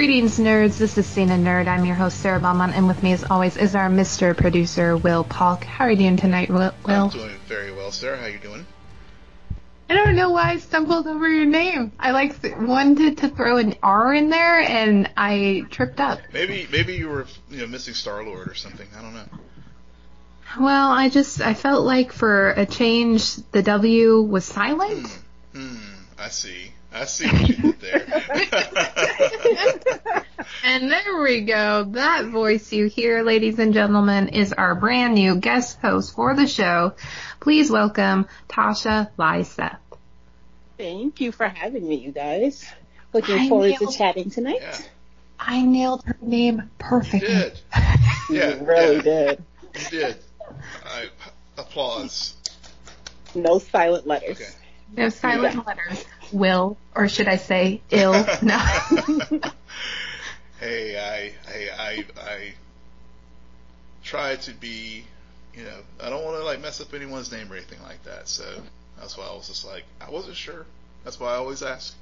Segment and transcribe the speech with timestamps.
[0.00, 0.78] Greetings, nerds.
[0.78, 1.66] This is Cena Nerd.
[1.66, 4.34] I'm your host, Sarah Belmont, and with me, as always, is our Mr.
[4.34, 5.62] Producer, Will Polk.
[5.62, 6.72] How are you doing tonight, Will?
[6.86, 8.16] I'm doing very well, Sarah.
[8.16, 8.66] How are you doing?
[9.90, 11.92] I don't know why I stumbled over your name.
[12.00, 16.20] I like th- wanted to throw an R in there, and I tripped up.
[16.32, 18.88] Maybe maybe you were you know missing Star Lord or something.
[18.98, 19.28] I don't know.
[20.58, 25.08] Well, I just I felt like for a change, the W was silent.
[25.52, 25.76] Hmm.
[25.76, 26.72] hmm I see.
[26.90, 28.06] I see what you there.
[30.64, 31.84] and there we go.
[31.84, 36.46] That voice you hear, ladies and gentlemen, is our brand new guest host for the
[36.46, 36.94] show.
[37.40, 39.76] Please welcome Tasha Lyseth.
[40.78, 42.64] Thank you for having me, you guys.
[43.12, 44.60] Looking I forward nailed, to chatting tonight.
[44.60, 44.78] Yeah.
[45.38, 47.28] I nailed her name perfectly.
[47.28, 47.60] You did.
[48.30, 49.02] Yeah, you really yeah.
[49.02, 49.42] did.
[49.74, 50.16] You did.
[50.84, 51.06] I
[51.58, 52.34] applause.
[53.34, 54.40] No silent letters.
[54.40, 54.50] Okay.
[54.96, 55.62] No silent yeah.
[55.66, 58.12] letters will, or should I say ill?
[58.42, 58.58] No.
[60.58, 62.54] hey, I, I, I, I
[64.02, 65.04] try to be,
[65.54, 68.28] you know, I don't want to like mess up anyone's name or anything like that.
[68.28, 68.44] So
[68.98, 70.66] that's why I was just like, I wasn't sure.
[71.04, 71.94] That's why I always ask.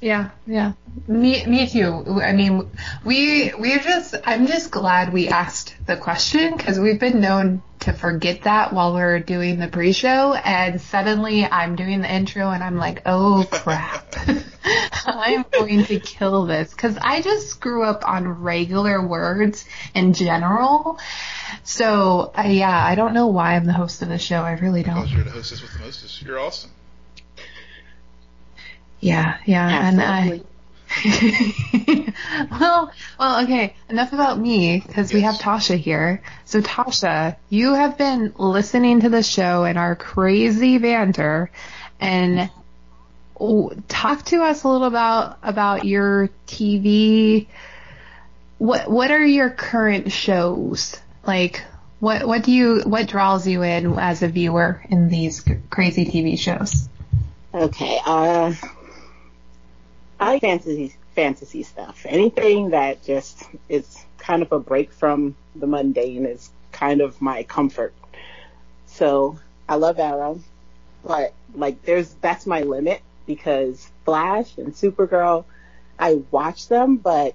[0.00, 0.72] Yeah, yeah.
[1.08, 2.20] Me, me too.
[2.22, 2.70] I mean,
[3.04, 7.92] we, we're just, I'm just glad we asked the question because we've been known to
[7.92, 12.76] forget that while we're doing the pre-show and suddenly I'm doing the intro and I'm
[12.76, 14.14] like, oh crap.
[15.06, 20.98] I'm going to kill this because I just grew up on regular words in general.
[21.62, 24.42] So, uh, yeah, I don't know why I'm the host of the show.
[24.42, 24.96] I really don't.
[24.96, 26.22] Because you're the hostess with the mostest.
[26.22, 26.70] You're awesome.
[29.00, 30.32] Yeah, yeah, Absolutely.
[30.32, 30.46] and I.
[32.50, 33.74] well, well, okay.
[33.88, 35.14] Enough about me because yes.
[35.14, 36.22] we have Tasha here.
[36.44, 41.50] So, Tasha, you have been listening to the show and our crazy banter,
[42.00, 42.50] and
[43.88, 47.46] talk to us a little about about your TV.
[48.58, 51.62] What what are your current shows like?
[51.98, 56.38] What what do you what draws you in as a viewer in these crazy TV
[56.38, 56.88] shows?
[57.54, 58.52] Okay, uh,
[60.18, 62.04] I like fantasy fantasy stuff.
[62.08, 67.42] Anything that just is kind of a break from the mundane is kind of my
[67.42, 67.94] comfort.
[68.86, 69.38] So
[69.68, 70.40] I love Arrow,
[71.04, 75.44] but like there's that's my limit because Flash and Supergirl,
[75.98, 77.34] I watch them, but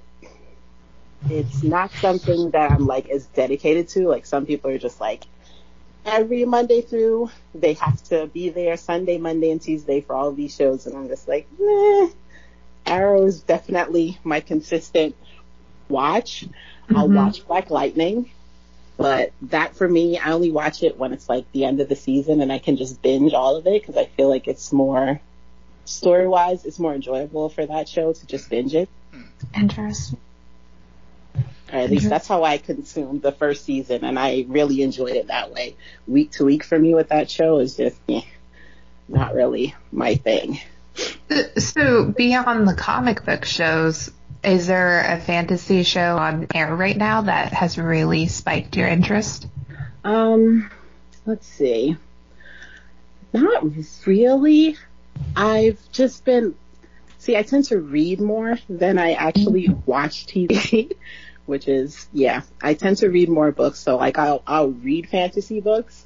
[1.29, 4.07] it's not something that I'm like as dedicated to.
[4.07, 5.23] Like some people are just like
[6.03, 10.55] every Monday through they have to be there Sunday, Monday, and Tuesday for all these
[10.55, 11.47] shows, and I'm just like.
[12.85, 15.15] Arrow is definitely my consistent
[15.87, 16.45] watch.
[16.45, 16.97] Mm-hmm.
[16.97, 18.29] I'll watch Black Lightning,
[18.97, 21.95] but that for me, I only watch it when it's like the end of the
[21.95, 25.19] season and I can just binge all of it because I feel like it's more
[25.85, 28.89] story wise, it's more enjoyable for that show to just binge it.
[29.55, 30.19] Interesting.
[31.71, 35.27] Or at least that's how I consumed the first season, and I really enjoyed it
[35.27, 35.77] that way.
[36.05, 38.21] Week to week for me with that show is just eh,
[39.07, 40.59] not really my thing.
[41.57, 44.12] So beyond the comic book shows,
[44.44, 49.47] is there a fantasy show on air right now that has really spiked your interest?
[50.03, 50.69] Um,
[51.25, 51.96] let's see.
[53.34, 53.63] Not
[54.06, 54.78] really.
[55.35, 56.56] I've just been
[57.19, 60.91] see, I tend to read more than I actually watch TV,
[61.46, 63.79] which is yeah, I tend to read more books.
[63.79, 66.06] So like I'll I'll read fantasy books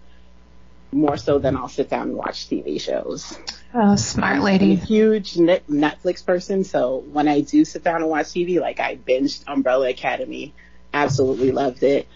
[0.91, 3.37] more so than I'll sit down and watch TV shows.
[3.73, 4.73] Oh, smart lady.
[4.73, 8.79] I'm a huge Netflix person, so when I do sit down and watch TV, like
[8.79, 10.53] I binged Umbrella Academy,
[10.93, 12.07] absolutely loved it.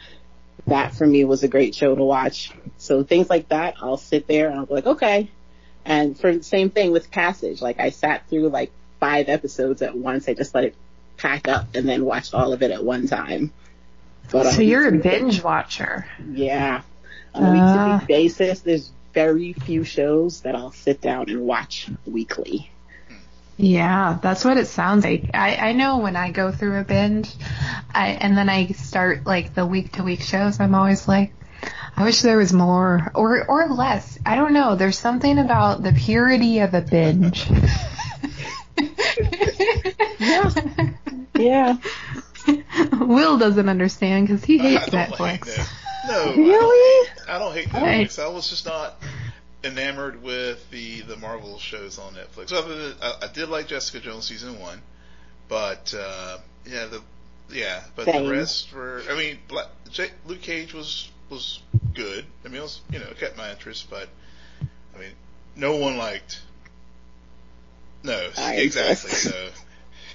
[0.67, 2.51] That for me was a great show to watch.
[2.77, 5.29] So things like that, I'll sit there and I'll be like, okay.
[5.85, 9.97] And for the same thing with Passage, like I sat through like five episodes at
[9.97, 10.27] once.
[10.27, 10.75] I just let it
[11.17, 13.51] pack up and then watched all of it at one time.
[14.31, 16.05] But, so um, you're a binge watcher.
[16.31, 16.81] Yeah.
[17.33, 21.29] On a uh, week to week basis, there's very few shows that I'll sit down
[21.29, 22.71] and watch weekly.
[23.57, 25.31] Yeah, that's what it sounds like.
[25.33, 27.29] I, I know when I go through a binge,
[27.93, 31.33] I, and then I start like the week to week shows, I'm always like,
[31.97, 34.17] I wish there was more or or less.
[34.25, 34.75] I don't know.
[34.75, 37.49] There's something about the purity of a binge.
[40.19, 40.53] yeah.
[41.35, 41.77] Yeah.
[42.93, 45.69] Will doesn't understand because he hates Netflix.
[46.09, 47.09] No, really?
[47.27, 48.21] I, I don't hate Netflix.
[48.21, 48.95] I was just not
[49.63, 52.51] enamored with the the Marvel shows on Netflix.
[52.53, 54.81] Other than I, I did like Jessica Jones season one,
[55.47, 57.01] but uh, yeah, the
[57.51, 58.25] yeah, but Same.
[58.25, 59.01] the rest were.
[59.09, 61.61] I mean, Black, J, Luke Cage was was
[61.93, 62.25] good.
[62.45, 64.07] I mean, it was you know it kept my interest, but
[64.95, 65.11] I mean,
[65.55, 66.41] no one liked.
[68.03, 69.11] No, I exactly.
[69.11, 69.49] So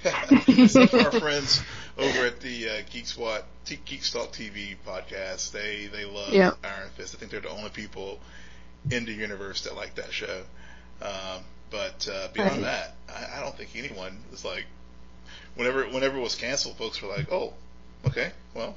[0.47, 1.63] Except for our friends
[1.97, 6.57] over at the uh, Geek Squad, T- Geek Stalk TV podcast, they they love Yep.
[6.63, 7.15] Iron Fist.
[7.15, 8.19] I think they're the only people
[8.91, 10.43] in the universe that like that show.
[11.01, 11.41] Um,
[11.71, 12.61] but uh, beyond Right.
[12.61, 14.65] that, I, I don't think anyone was like.
[15.55, 17.53] Whenever whenever it was canceled, folks were like, "Oh,
[18.05, 18.75] okay, well,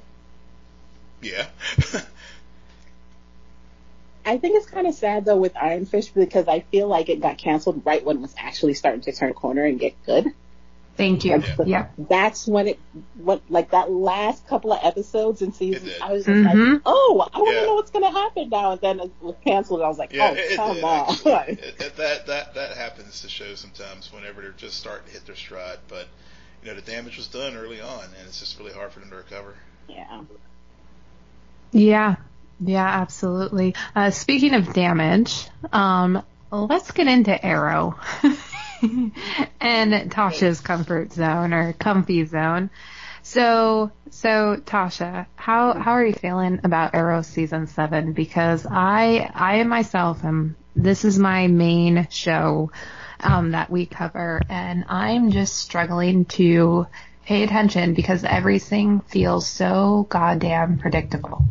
[1.21, 1.45] yeah."
[4.25, 7.19] I think it's kind of sad though with Iron Fist because I feel like it
[7.21, 10.27] got canceled right when it was actually starting to turn a corner and get good.
[10.97, 11.41] Thank you.
[11.41, 11.55] Yeah.
[11.65, 11.87] Yeah.
[11.97, 12.79] That's when it,
[13.15, 16.73] what like that last couple of episodes in season, I was just Mhm.
[16.73, 17.65] like, oh, I want to Yeah.
[17.67, 18.71] know what's going to happen now.
[18.73, 19.79] And then it was canceled.
[19.79, 21.09] And I was like, Yeah, oh, it, it come did, on.
[21.09, 21.31] actually.
[21.53, 25.25] It- it- that that that happens to shows sometimes whenever they're just starting to hit
[25.25, 25.79] their stride.
[25.87, 26.07] But
[26.63, 29.09] you know, the damage was done early on, and it's just really hard for them
[29.11, 29.55] to recover.
[29.87, 30.21] yeah.
[31.71, 32.15] Yeah.
[32.61, 33.75] Yeah, absolutely.
[33.95, 36.21] Uh, speaking of damage, um,
[36.51, 37.97] let's get into Arrow
[39.61, 42.69] and Tasha's comfort zone or comfy zone.
[43.21, 48.13] So, so Tasha, how how are you feeling about Arrow season seven?
[48.13, 52.71] Because I I myself am this is my main show
[53.19, 56.87] um, that we cover, and I'm just struggling to
[57.25, 61.43] pay attention because everything feels so goddamn predictable.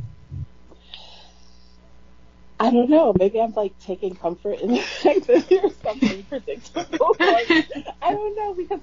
[2.61, 3.15] I don't know.
[3.17, 7.17] Maybe I'm like taking comfort in the fact that there's something predictable.
[7.21, 8.81] I don't know because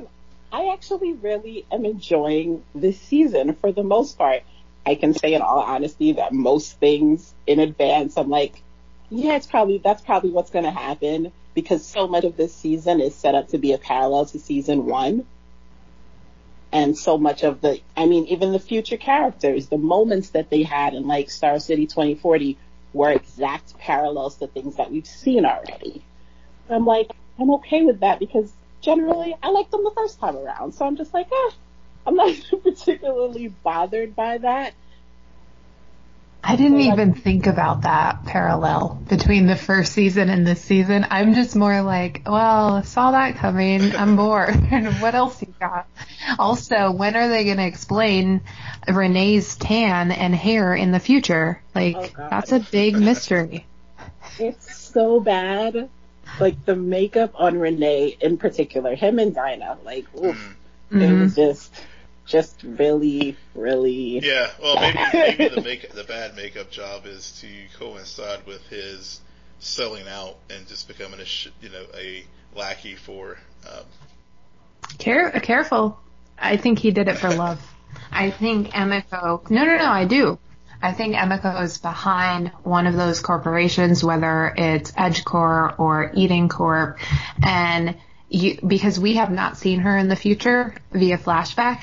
[0.51, 4.43] I actually really am enjoying this season for the most part.
[4.85, 8.61] I can say in all honesty that most things in advance, I'm like,
[9.09, 13.01] yeah, it's probably, that's probably what's going to happen because so much of this season
[13.01, 15.25] is set up to be a parallel to season one.
[16.71, 20.63] And so much of the, I mean, even the future characters, the moments that they
[20.63, 22.57] had in like Star City 2040
[22.95, 26.01] were exact parallels to things that we've seen already.
[26.69, 30.73] I'm like, I'm okay with that because generally I liked them the first time around.
[30.73, 31.51] So I'm just like, ah,
[32.07, 32.33] I'm not
[32.63, 34.73] particularly bothered by that.
[36.55, 40.61] I didn't So, like- even think about that parallel between the first season and this
[40.61, 41.05] season.
[41.09, 43.93] I'm just more like, well, saw that coming.
[43.93, 44.55] I'm bored.
[45.01, 45.85] what else you got?
[46.39, 48.39] Also, when are they going to explain
[48.87, 51.61] Renee's tan and hair in the future?
[51.75, 53.65] Like, Oh, that's a big mystery.
[54.39, 55.89] It's so bad.
[56.39, 60.55] Like the makeup on Renee in particular, him and Dinah, like, oof,
[60.91, 61.01] Mm.
[61.01, 61.73] it was just,
[62.25, 64.19] just really, really.
[64.19, 69.21] Yeah, well, maybe maybe the make the bad makeup job is to coincide with his
[69.59, 72.25] selling out and just becoming a sh- you know a
[72.55, 73.37] lackey for.
[73.69, 73.83] Um,
[74.97, 75.99] Care- careful.
[76.37, 77.61] I think he did it for love.
[78.11, 79.49] I think Emiko.
[79.49, 79.85] No, no, no.
[79.85, 80.37] I do.
[80.81, 86.99] I think Emiko is behind one of those corporations, whether it's EdgeCorp or Eden Corp,
[87.43, 87.95] and
[88.29, 91.81] you, because we have not seen her in the future via flashback.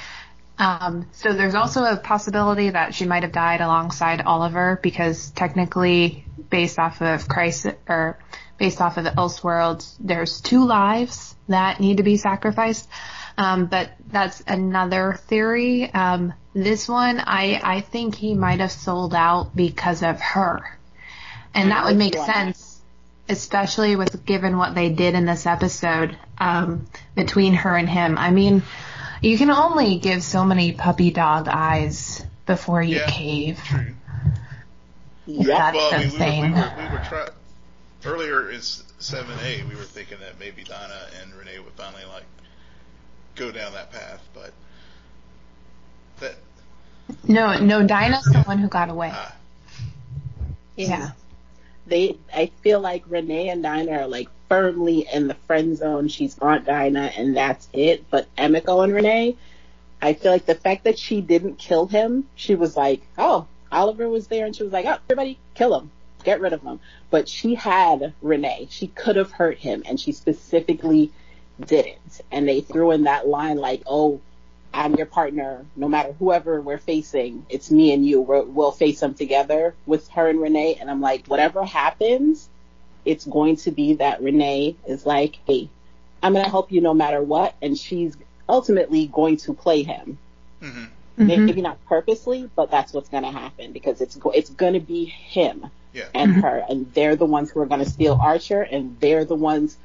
[0.62, 6.24] Um, so there's also a possibility that she might have died alongside Oliver because technically,
[6.50, 8.16] based off of Crisis or
[8.58, 12.88] based off of the Elseworlds, there's two lives that need to be sacrificed.
[13.36, 15.92] Um, but that's another theory.
[15.92, 20.78] Um, this one, I, I think he might have sold out because of her.
[21.54, 22.80] And that would make sense,
[23.28, 26.86] especially with given what they did in this episode, um,
[27.16, 28.16] between her and him.
[28.16, 28.62] I mean,
[29.22, 33.06] you can only give so many puppy dog eyes before you Yeah.
[33.10, 33.60] cave.
[33.64, 33.94] true.
[35.26, 35.46] Yep.
[35.46, 36.40] That's Well, I mean, the we thing.
[36.42, 37.28] were, we were, we were try-
[38.04, 42.24] earlier in seven A, we were thinking that maybe Dinah and Renee would finally like
[43.36, 44.52] go down that path, but
[46.20, 46.34] that
[47.28, 49.10] No, no, Dinah's the one who got away.
[49.14, 49.34] ah,
[50.76, 51.12] Yeah.
[51.86, 56.08] They, I feel like Renee and Dinah are like firmly in the friend zone.
[56.08, 58.04] She's Aunt Dinah and that's it.
[58.10, 59.36] But Emiko and Renee,
[60.00, 64.08] I feel like the fact that she didn't kill him, she was like, oh, Oliver
[64.08, 65.90] was there and she was like, oh, everybody kill him.
[66.24, 66.80] Get rid of him.
[67.10, 68.68] But she had Renee.
[68.70, 71.10] She could have hurt him and she specifically
[71.64, 72.20] didn't.
[72.30, 74.20] And they threw in that line like, oh,
[74.74, 75.64] I'm your partner.
[75.76, 78.20] No matter whoever we're facing, it's me and you.
[78.20, 80.76] We're, we'll face them together with her and Renee.
[80.80, 82.48] And I'm like, whatever happens,
[83.04, 85.68] it's going to be that Renee is like, hey,
[86.22, 87.54] I'm going to help you no matter what.
[87.62, 88.16] And she's
[88.48, 90.18] ultimately going to play him.
[90.60, 90.84] hmm
[91.18, 91.44] Mhm.
[91.46, 94.80] Maybe not purposely, but that's what's going to happen because it's go- it's going to
[94.80, 96.40] be him yeah, and Mhm.
[96.40, 99.76] her, and they're the ones who are going to steal Archer, and they're the ones.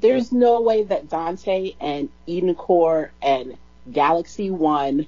[0.00, 3.56] There's no way that Dante and Eden Corp and
[3.90, 5.06] Galaxy One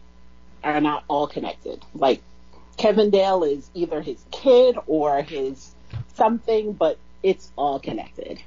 [0.62, 1.82] are not all connected.
[1.94, 2.22] Like
[2.76, 5.74] Kevin Dale is either his kid or his
[6.14, 8.40] something, but it's all connected.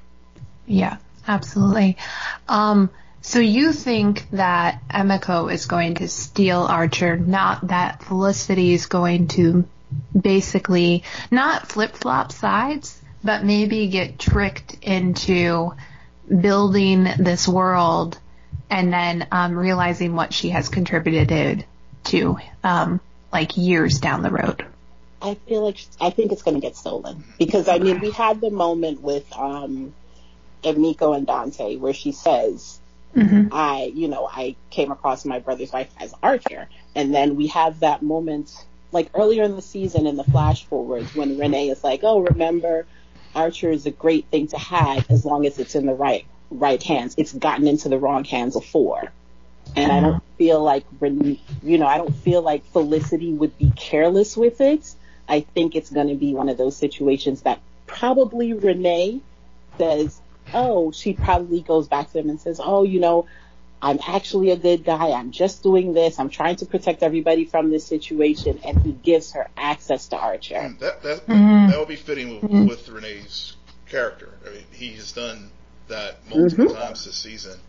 [0.65, 1.97] Yeah, absolutely.
[2.47, 2.89] Um,
[3.21, 9.27] So you think that Emiko is going to steal Archer, not that Felicity is going
[9.29, 9.65] to
[10.17, 15.73] basically not flip flop sides, but maybe get tricked into
[16.29, 18.17] building this world
[18.69, 21.65] and then um, realizing what she has contributed
[22.05, 22.99] to, um,
[23.31, 24.65] like years down the road.
[25.21, 28.39] I feel like I think it's going to get stolen because I mean we had
[28.39, 29.93] the moment with um,
[30.63, 32.79] Emiko and Dante where she says,
[33.15, 33.47] mm-hmm.
[33.51, 37.79] "I, you know, I came across my brother's wife as Archer," and then we have
[37.79, 38.53] that moment
[38.91, 42.85] like earlier in the season in the flash forwards when Renee is like, "Oh, remember,
[43.33, 46.81] Archer is a great thing to have as long as it's in the right right
[46.81, 47.15] hands.
[47.17, 49.11] It's gotten into the wrong hands before."
[49.75, 54.37] And I don't feel like, you know, I don't feel like Felicity would be careless
[54.37, 54.95] with it.
[55.27, 59.21] I think it's going to be one of those situations that probably Renee
[59.77, 60.19] says,
[60.53, 63.27] oh, she probably goes back to them and says, oh, you know,
[63.81, 65.11] I'm actually a good guy.
[65.11, 66.19] I'm just doing this.
[66.19, 68.59] I'm trying to protect everybody from this situation.
[68.65, 70.55] And he gives her access to Archer.
[70.55, 71.69] Mm, that, that, mm-hmm.
[71.69, 72.67] that would be fitting with, mm-hmm.
[72.67, 73.55] with, Renee's
[73.87, 74.29] character.
[74.47, 75.51] I mean, he has done
[75.87, 76.81] that multiple mm-hmm.
[76.81, 77.59] times this season,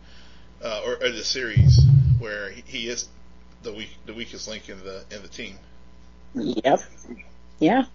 [0.63, 1.79] uh, or, or the series,
[2.19, 3.07] where he, he is
[3.63, 5.55] the weak, the weakest link in the in the team.
[6.33, 6.81] Yep.
[7.59, 7.85] Yeah.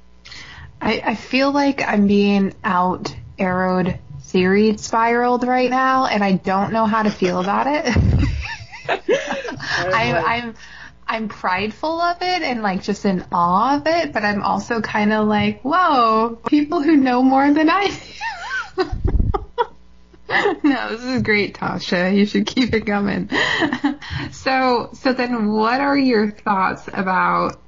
[0.80, 6.72] I, I feel like I'm being out arrowed series spiraled right now, and I don't
[6.72, 7.86] know how to feel about it.
[9.66, 10.54] I, I'm
[11.06, 15.12] I'm prideful of it and like just in awe of it, but I'm also kind
[15.12, 17.88] of like, whoa, people who know more than I
[18.76, 18.84] do.
[20.62, 22.16] no, this is great, Tasha.
[22.16, 23.30] You should keep it coming.
[24.32, 27.60] so, so then what are your thoughts about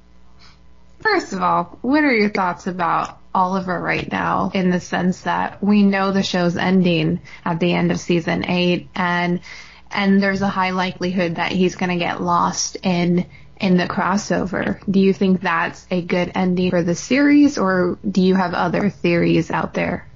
[0.99, 5.63] First of all, what are your thoughts about Oliver right now in the sense that
[5.63, 9.41] we know the show's ending at the end of season eight and
[9.91, 13.25] and there's a high likelihood that he's going to get lost in
[13.59, 14.79] in the crossover.
[14.89, 18.89] Do you think that's a good ending for the series or do you have other
[18.89, 20.06] theories out there?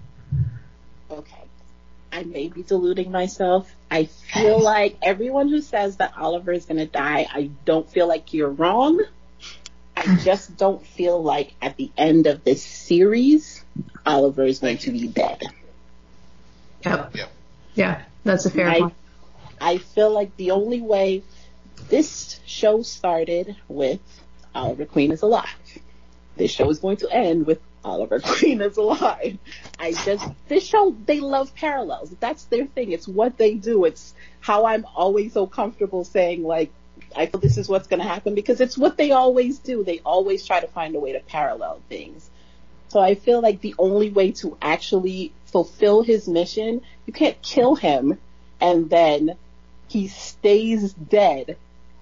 [2.11, 2.21] Okay.
[2.21, 3.73] I may be deluding myself.
[3.89, 8.07] I feel like everyone who says that Oliver is going to die, I don't feel
[8.07, 9.01] like you're wrong.
[9.95, 13.63] I just don't feel like at the end of this series,
[14.05, 15.41] Oliver is going to be dead.
[16.85, 17.15] Yep.
[17.15, 17.25] Yeah.
[17.73, 18.93] Yeah, that's a fair I, point.
[19.59, 21.23] I feel like the only way
[21.89, 24.01] this show started with
[24.53, 25.47] Oliver Queen is alive.
[26.35, 29.37] This show is going to end with Oliver Queen is alive.
[29.79, 32.13] I just this show they love parallels.
[32.19, 32.91] That's their thing.
[32.91, 33.85] It's what they do.
[33.85, 36.71] It's how I'm always so comfortable saying like
[37.15, 39.83] I feel this is what's going to happen because it's what they always do.
[39.83, 42.29] They always try to find a way to parallel things.
[42.89, 47.75] So I feel like the only way to actually fulfill his mission, you can't kill
[47.75, 48.17] him
[48.59, 49.37] and then
[49.87, 51.57] he stays dead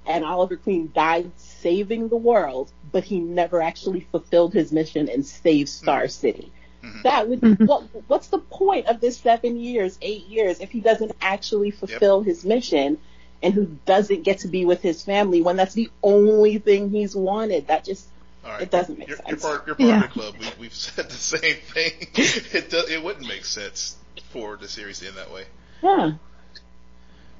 [0.05, 5.25] and Oliver Queen died saving the world, but he never actually fulfilled his mission and
[5.25, 6.09] saved Star mm-hmm.
[6.09, 6.51] City.
[6.83, 7.01] Mm-hmm.
[7.03, 7.65] That would mm-hmm.
[7.65, 12.19] what what's the point of this seven years, eight years if he doesn't actually fulfill
[12.19, 12.27] yep.
[12.27, 12.97] his mission
[13.43, 17.15] and who doesn't get to be with his family when that's the only thing he's
[17.15, 17.67] wanted.
[17.67, 18.07] That just
[18.43, 18.61] right.
[18.61, 19.29] it doesn't make you're, sense.
[19.29, 20.03] You're part, you're part yeah.
[20.03, 20.35] of the club.
[20.59, 21.91] We, have said the same thing.
[22.13, 23.97] it does, it wouldn't make sense
[24.31, 25.45] for the series to end that way.
[25.83, 26.11] Yeah.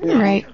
[0.03, 0.21] yeah.
[0.21, 0.45] Right.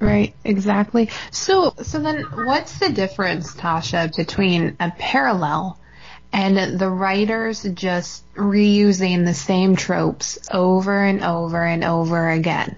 [0.00, 1.10] Right, exactly.
[1.30, 5.78] So, so then what's the difference, Tasha, between a parallel
[6.32, 12.76] and the writers just reusing the same tropes over and over and over again?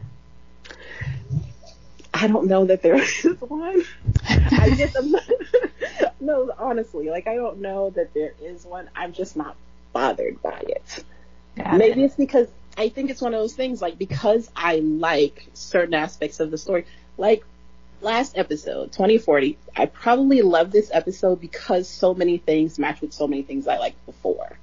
[2.13, 3.85] I don't know that there is one.
[4.29, 4.97] I just
[6.21, 8.91] no, honestly, like I don't know that there is one.
[8.97, 9.57] I'm just not
[9.93, 11.05] bothered by it.
[11.57, 12.07] Got Maybe it.
[12.07, 16.41] it's because I think it's one of those things like because I like certain aspects
[16.41, 16.87] of the story.
[17.17, 17.45] Like
[18.01, 23.27] last episode, 2040, I probably love this episode because so many things match with so
[23.27, 24.59] many things I liked before.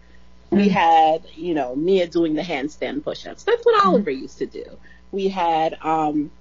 [0.47, 0.57] Mm-hmm.
[0.57, 3.43] We had, you know, Mia doing the handstand push-ups.
[3.43, 3.89] That's what mm-hmm.
[3.89, 4.65] Oliver used to do.
[5.11, 6.31] We had um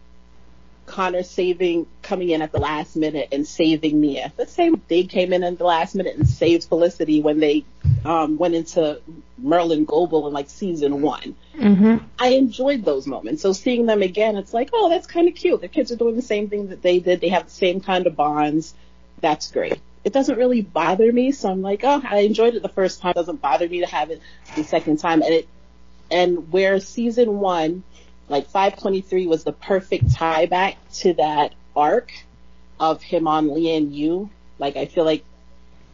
[0.88, 4.32] Connor saving, coming in at the last minute and saving Mia.
[4.36, 7.64] The same, they came in at the last minute and saved Felicity when they
[8.04, 9.00] um, went into
[9.40, 11.36] Merlyn Global in like season one.
[11.54, 12.04] Mm-hmm.
[12.18, 13.42] I enjoyed those moments.
[13.42, 15.60] So seeing them again, it's like, oh, that's kind of cute.
[15.60, 17.20] The kids are doing the same thing that they did.
[17.20, 18.74] They have the same kind of bonds.
[19.20, 19.78] That's great.
[20.04, 21.32] It doesn't really bother me.
[21.32, 23.10] So I'm like, oh, I enjoyed it the first time.
[23.10, 24.22] It doesn't bother me to have it
[24.56, 25.22] the second time.
[25.22, 25.48] And it,
[26.10, 27.82] and where season one,
[28.28, 32.12] like 523 was the perfect tie back to that arc
[32.78, 34.30] of him on Lian Yu.
[34.58, 35.24] Like I feel like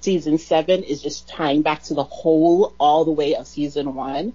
[0.01, 4.35] season seven is just tying back to the whole all the way of season one.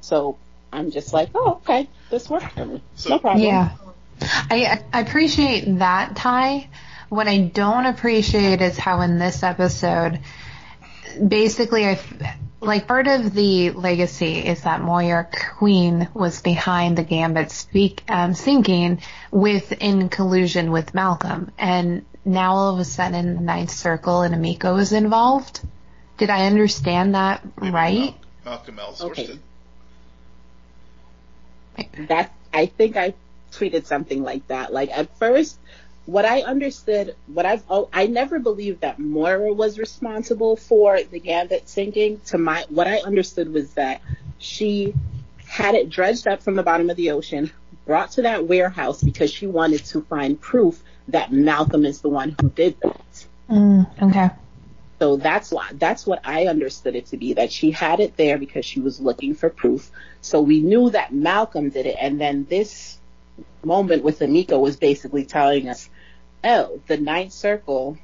[0.00, 0.38] So
[0.72, 2.82] I'm just like, oh, okay, this worked for me.
[2.96, 3.44] So, no problem.
[3.44, 3.76] Yeah.
[4.20, 6.68] I, I appreciate that tie.
[7.08, 10.20] What I don't appreciate is how in this episode,
[11.26, 12.00] basically, I
[12.62, 15.28] like part of the legacy is that Moira
[15.58, 19.02] Queen was behind the Gambit speak, um, sinking
[19.32, 24.34] with in collusion with Malcolm, and now all of a sudden the Ninth Circle and
[24.34, 25.60] Emiko is involved.
[26.18, 27.98] Did I understand that Maybe right?
[27.98, 28.14] Mal-
[28.44, 29.38] Malcolm outsourced Okay.
[32.06, 33.14] that I think I
[33.52, 34.72] tweeted something like that.
[34.72, 35.58] Like at first,
[36.06, 41.20] what I understood, what I've oh, I never believed that Moira was responsible for the
[41.20, 42.20] Gambit sinking.
[42.26, 44.02] To my what I understood was that
[44.38, 44.94] she
[45.46, 47.50] had it dredged up from the bottom of the ocean,
[47.86, 52.34] brought to that warehouse because she wanted to find proof that Malcolm is the one
[52.40, 53.26] who did that.
[53.48, 54.30] Mm, okay.
[54.98, 58.38] So that's why that's what I understood it to be that she had it there
[58.38, 59.90] because she was looking for proof.
[60.20, 62.98] So we knew that Malcolm did it, and then this
[63.64, 65.88] moment with Emiko was basically telling us,
[66.44, 67.96] oh, the Ninth Circle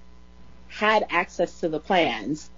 [0.68, 2.50] had access to the plans,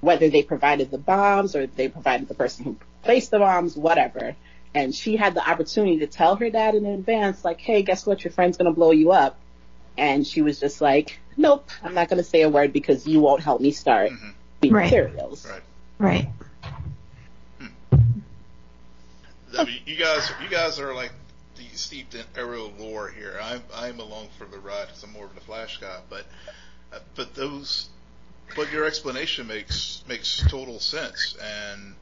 [0.00, 4.34] whether they provided the bombs or they provided the person who placed the bombs, whatever.
[4.74, 8.22] And she had the opportunity to tell her dad in advance, like, hey, guess what?
[8.24, 9.38] Your friend's gonna blow you up.
[9.98, 13.42] And she was just like, nope, I'm not gonna say a word because you won't
[13.42, 14.34] help me start Mhm.
[14.60, 14.84] the Right.
[14.84, 15.46] materials.
[15.46, 15.62] Right.
[15.98, 16.28] Right.
[19.58, 21.12] I mean, you guys, you guys are like
[21.72, 23.38] steeped in Arrow lore here.
[23.42, 25.98] I'm, I'm along for the ride because I'm more of the Flash guy.
[26.08, 26.26] But,
[26.92, 27.88] uh, but those,
[28.56, 31.36] but your explanation makes makes total sense.
[31.42, 31.94] And,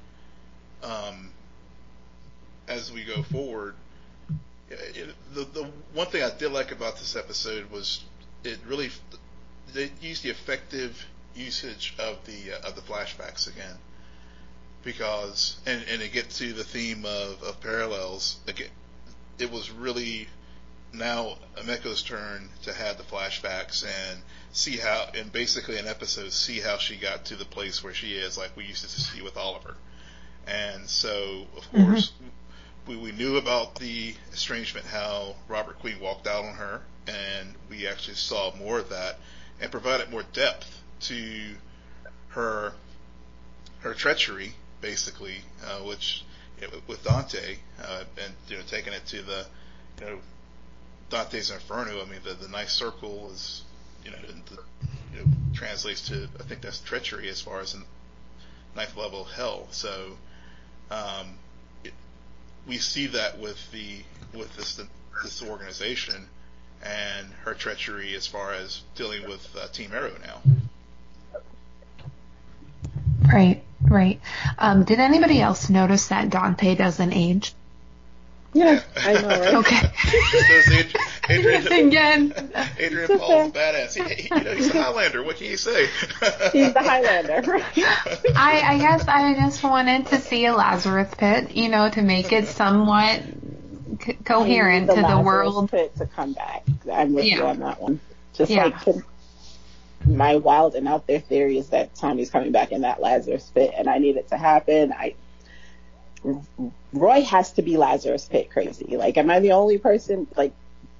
[0.82, 1.30] um,
[2.68, 3.74] as we go forward,
[4.70, 8.04] it, the the one thing I did like about this episode was
[8.44, 8.90] it really
[9.72, 13.76] they used the effective usage of the uh, of the flashbacks again
[14.82, 18.68] because and and it gets to the theme of, of parallels again
[19.38, 20.28] it was really
[20.92, 24.20] now Emiko's turn to have the flashbacks and
[24.52, 28.12] see how and basically an episode see how she got to the place where she
[28.14, 29.74] is like we used to see with Oliver
[30.46, 31.90] and so of Mhm.
[31.90, 32.12] course
[32.86, 37.86] we, we knew about the estrangement how Robert Queen walked out on her and we
[37.86, 39.18] actually saw more of that
[39.60, 41.54] and provided more depth to
[42.28, 42.72] her
[43.80, 46.24] her treachery basically, uh, which
[46.86, 49.46] with Dante, uh, and you know, taking it to the,
[50.00, 50.18] you know,
[51.10, 52.00] Dante's Inferno.
[52.00, 53.62] I mean, the the ninth circle is,
[54.04, 54.18] you know,
[54.50, 54.62] the,
[55.14, 57.84] you know, translates to I think that's treachery as far as in
[58.76, 59.68] ninth level hell.
[59.70, 60.16] So,
[60.90, 61.38] um,
[61.84, 61.92] it,
[62.66, 64.02] we see that with the
[64.34, 64.80] with this
[65.22, 66.28] this organization
[66.82, 70.40] and her treachery as far as dealing with uh, Team Arrow now.
[73.26, 73.62] Right.
[73.88, 74.20] Right.
[74.58, 77.54] Um, did anybody else notice that Dante doesn't age?
[78.54, 79.54] Yeah, I know, right?
[79.54, 79.80] Okay.
[80.32, 80.68] Does
[81.28, 82.52] Adrian, Adrian, Again.
[82.78, 83.94] Adrian Paul's a badass.
[83.94, 85.22] He, he, you know, he's a Highlander.
[85.22, 85.86] What can you say?
[86.54, 87.60] He's the Highlander.
[88.34, 92.32] I, I guess I just wanted to see a Lazarus pit, you know, to make
[92.32, 93.22] it somewhat
[94.02, 95.70] c- coherent the to the Lazarus world.
[95.70, 96.64] Pit to come back.
[96.90, 98.00] I'm with you on that one.
[98.32, 98.64] Just Yeah.
[98.64, 99.02] like to-
[100.16, 103.72] my wild and out there theory is that Tommy's coming back in that Lazarus pit,
[103.76, 104.92] and I need it to happen.
[104.92, 105.14] I
[106.92, 108.96] Roy has to be Lazarus pit crazy.
[108.96, 110.26] Like, am I the only person?
[110.36, 110.52] Like,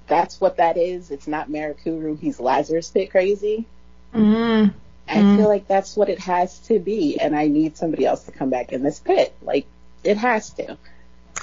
[0.07, 1.11] that's what that is.
[1.11, 2.19] It's not Mirakuru.
[2.19, 3.65] He's Lazarus pit crazy.
[4.13, 4.73] Mm,
[5.07, 8.31] I feel like that's what it has to be, and I need somebody else to
[8.31, 9.33] come back in this pit.
[9.41, 9.65] Like,
[10.03, 10.77] it has to.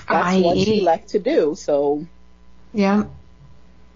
[0.09, 1.55] That's what she left to do.
[1.57, 2.07] So
[2.73, 3.05] Yeah.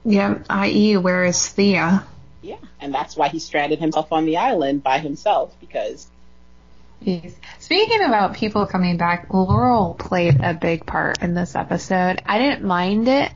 [0.05, 0.39] Yeah.
[0.49, 0.97] I.e.
[0.97, 2.07] where is Thea?
[2.43, 6.07] Yeah, and that's why he stranded himself on the island by himself because.
[7.59, 12.21] Speaking about people coming back, Laurel played a big part in this episode.
[12.27, 13.33] I didn't mind it.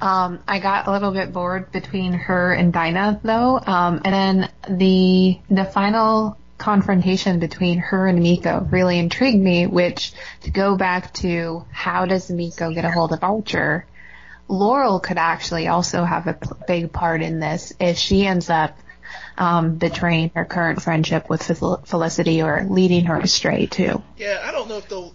[0.00, 3.58] Um, I got a little bit bored between her and Dinah though.
[3.58, 10.12] Um, and then the the final confrontation between her and Miko really intrigued me, which
[10.42, 13.86] to go back to how does Miko get a hold of Archer?
[14.48, 18.78] Laurel could actually also have a p- big part in this if she ends up
[19.38, 24.02] um, betraying her current friendship with Fel- Felicity or leading her astray too.
[24.16, 25.12] yeah, I don't know if they'll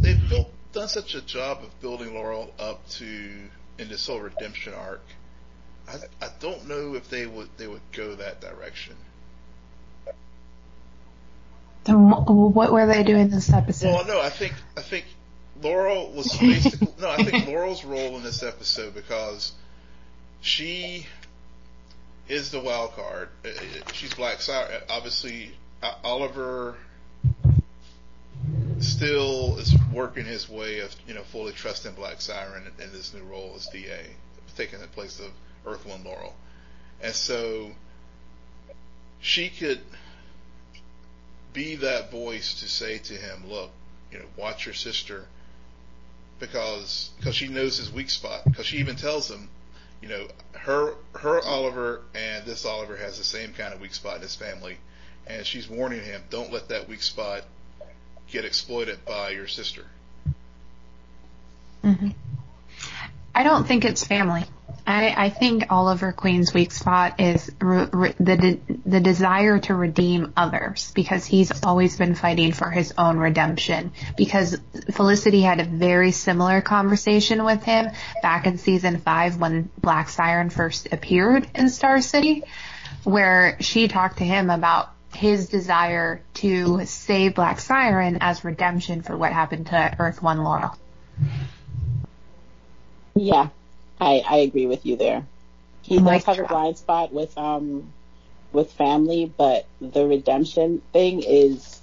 [0.00, 3.06] they've built done such a job of building Laurel up to
[3.78, 5.02] in this whole redemption arc.
[5.88, 8.96] I I don't know if they would they would go that direction.
[11.84, 13.88] Then what were they doing this episode?
[13.88, 15.04] Well, no, I think I think
[15.64, 17.08] Laurel was basically no.
[17.10, 19.52] I think Laurel's role in this episode because
[20.42, 21.06] she
[22.28, 23.30] is the wild card.
[23.44, 24.82] Uh, uh, She's Black Siren.
[24.90, 26.76] Obviously, uh, Oliver
[28.78, 33.14] still is working his way of you know fully trusting Black Siren in, in this
[33.14, 34.06] new role as DA.
[34.56, 35.30] taking the place of
[35.66, 36.34] Earth One Laurel,
[37.02, 37.70] and so
[39.20, 39.80] she could
[41.54, 43.70] be that voice to say to him, "Look,
[44.12, 45.26] you know, watch your sister,"
[46.38, 48.42] because because she knows his weak spot.
[48.44, 49.48] Because she even tells him,
[50.02, 54.16] you know, her her Oliver and this Oliver has the same kind of weak spot
[54.16, 54.76] in his family,
[55.26, 57.44] and she's warning him, "Don't let that weak spot
[58.30, 59.86] get exploited by your sister."
[61.82, 62.10] Mm-hmm.
[63.34, 64.44] I don't think it's family.
[64.86, 69.74] I, I think Oliver Queen's weak spot is re, re, the de, the desire to
[69.74, 73.92] redeem others because he's always been fighting for his own redemption.
[74.16, 74.58] Because
[74.92, 77.88] Felicity had a very similar conversation with him
[78.22, 82.42] back in season five when Black Siren first appeared in Star City,
[83.04, 89.16] where she talked to him about his desire to save Black Siren as redemption for
[89.16, 90.76] what happened to Earth One Laurel.
[93.14, 93.48] Yeah,
[94.04, 95.26] I, I agree with you there.
[95.82, 97.92] He does have a blind spot with um
[98.52, 101.80] with family, but the redemption thing is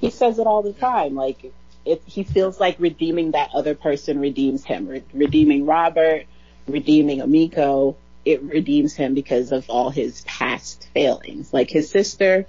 [0.00, 1.14] he says it all the time.
[1.14, 1.52] Like
[1.84, 4.88] if he feels like redeeming that other person redeems him.
[4.88, 6.24] Re- redeeming Robert,
[6.66, 11.52] redeeming Emiko, it redeems him because of all his past failings.
[11.52, 12.46] Like his sister,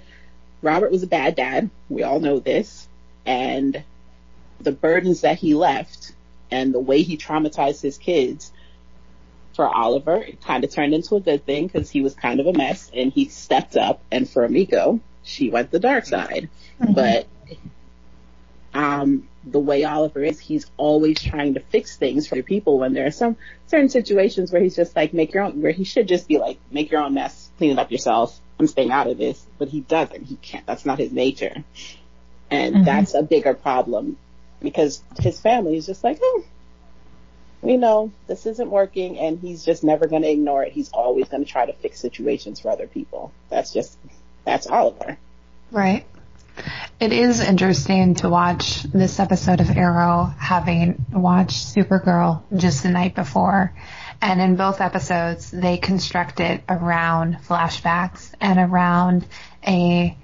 [0.62, 1.70] Robert was a bad dad.
[1.88, 2.88] We all know this,
[3.24, 3.82] and
[4.60, 6.12] the burdens that he left
[6.50, 8.52] and the way he traumatized his kids
[9.56, 12.46] for Oliver, it kind of turned into a good thing because he was kind of
[12.46, 14.02] a mess and he stepped up.
[14.12, 16.50] And for Emiko, she went the dark side.
[16.80, 16.92] Mm-hmm.
[16.92, 17.26] But
[18.74, 23.06] um, the way Oliver is, he's always trying to fix things for people when there
[23.06, 26.28] are some certain situations where he's just like, make your own, where he should just
[26.28, 28.38] be like, make your own mess, clean it up yourself.
[28.60, 29.44] I'm staying out of this.
[29.58, 30.24] But he doesn't.
[30.24, 30.66] He can't.
[30.66, 31.64] That's not his nature.
[32.50, 32.84] And mm-hmm.
[32.84, 34.18] that's a bigger problem
[34.60, 36.44] because his family is just like, oh,
[37.62, 40.72] we know this isn't working and he's just never going to ignore it.
[40.72, 43.32] He's always going to try to fix situations for other people.
[43.48, 43.98] That's just,
[44.44, 45.18] that's Oliver.
[45.70, 46.06] Right.
[46.98, 53.14] It is interesting to watch this episode of Arrow having watched Supergirl just the night
[53.14, 53.74] before.
[54.22, 59.26] And in both episodes, they construct it around flashbacks and around
[59.66, 60.16] a,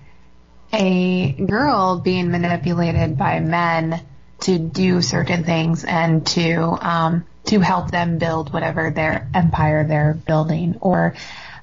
[0.73, 4.03] a girl being manipulated by men
[4.43, 10.15] to do certain things and to um, to help them build whatever their empire they're
[10.15, 10.79] building.
[10.81, 11.15] Or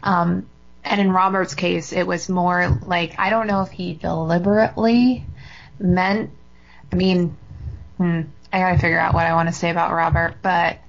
[0.03, 0.47] um,
[0.83, 5.25] and in Robert's case, it was more like I don't know if he deliberately
[5.79, 6.31] meant.
[6.91, 7.35] I mean,
[7.97, 10.79] hmm, I gotta figure out what I want to say about Robert, but.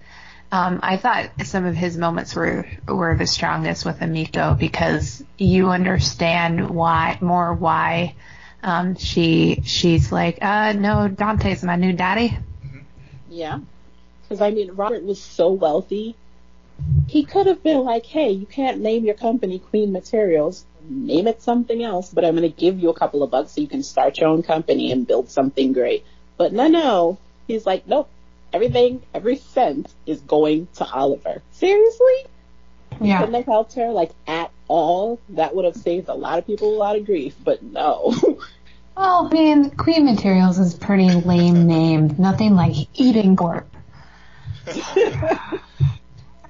[0.52, 5.70] Um, I thought some of his moments were were the strongest with Emiko because you
[5.70, 8.16] understand why more why
[8.62, 12.36] um, she she's like, uh, no, Dante's my new daddy.
[13.28, 13.60] Yeah,
[14.22, 16.16] because I mean, Robert was so wealthy,
[17.06, 21.42] he could have been like, hey, you can't name your company Queen Materials, name it
[21.42, 23.82] something else, but I'm going to give you a couple of bucks so you can
[23.82, 26.04] start your own company and build something great.
[26.36, 28.08] But no, no, he's like, nope,
[28.52, 31.42] everything, every cent is going to Oliver.
[31.52, 32.26] Seriously?
[33.00, 33.18] Yeah.
[33.20, 35.20] Couldn't have helped her like at all.
[35.30, 38.14] That would have saved a lot of people a lot of grief, but no.
[38.96, 42.14] well, I mean, Queen Materials is pretty lame name.
[42.18, 43.66] Nothing like Eden Corp.
[44.66, 45.58] all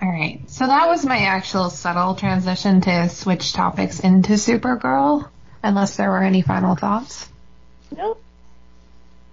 [0.02, 0.40] right.
[0.46, 5.28] So that was my actual subtle transition to switch topics into Supergirl.
[5.62, 7.28] Unless there were any final thoughts.
[7.94, 8.22] Nope.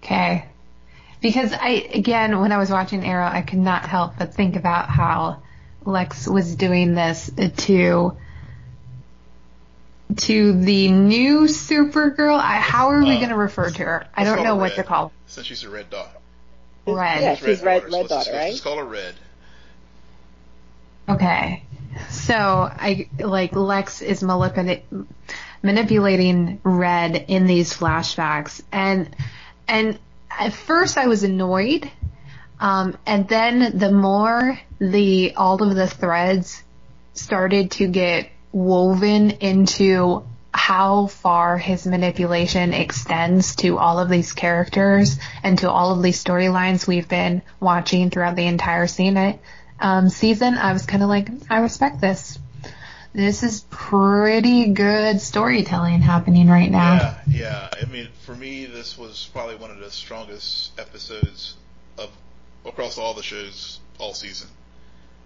[0.03, 0.45] Okay.
[1.21, 4.89] Because I, again, when I was watching Arrow, I could not help but think about
[4.89, 5.41] how
[5.87, 8.17] Lex was doing this to
[10.17, 12.37] to the new Supergirl.
[12.37, 14.07] I, how are we uh, going to refer to her?
[14.13, 15.09] I don't know what to call.
[15.09, 15.13] Her.
[15.27, 16.09] Since she's a red dot.
[16.85, 17.21] Red.
[17.21, 18.49] Yeah, she's red, red, red dot, right?
[18.49, 19.15] Let's call her red.
[21.07, 21.63] Okay.
[22.09, 25.07] So I like Lex is manipulating
[25.63, 29.15] manipulating Red in these flashbacks, and
[29.67, 29.97] and
[30.29, 31.89] at first I was annoyed
[32.59, 36.63] um, and then the more the all of the threads
[37.13, 45.19] started to get woven into how far his manipulation extends to all of these characters
[45.43, 49.39] and to all of these storylines we've been watching throughout the entire scene,
[49.79, 52.39] um, season, I was kind of like, I respect this.
[53.13, 56.95] This is pretty good storytelling happening right now.
[56.95, 57.69] Yeah, yeah.
[57.81, 61.55] I mean, for me, this was probably one of the strongest episodes
[61.97, 62.09] of
[62.67, 64.49] across all the shows all season.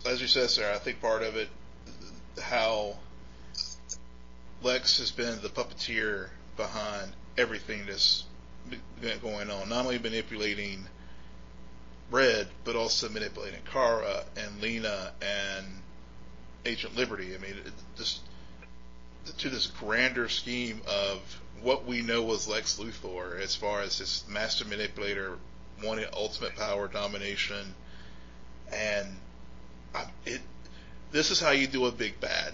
[0.05, 1.49] As you said, Sarah, I think part of it,
[2.41, 2.95] how
[4.63, 8.25] Lex has been the puppeteer behind everything that's
[9.01, 9.69] been going on.
[9.69, 10.87] Not only manipulating
[12.09, 15.65] Red, but also manipulating Kara and Lena and
[16.65, 17.33] Agent Liberty.
[17.35, 17.55] I mean,
[17.97, 18.19] this
[19.37, 21.19] to this grander scheme of
[21.61, 25.37] what we know was Lex Luthor as far as this master manipulator
[25.83, 27.73] wanting ultimate power, domination,
[28.71, 29.07] and
[29.95, 30.41] um, it.
[31.11, 32.53] This is how you do a big bad,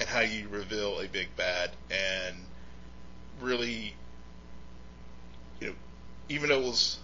[0.00, 2.36] and how you reveal a big bad, and
[3.40, 3.94] really,
[5.60, 5.74] you know,
[6.28, 6.98] even though it was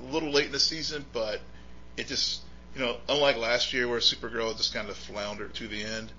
[0.00, 1.40] a little late in the season, but
[1.96, 2.42] it just,
[2.74, 6.12] you know, unlike last year where Supergirl just kind of floundered to the end,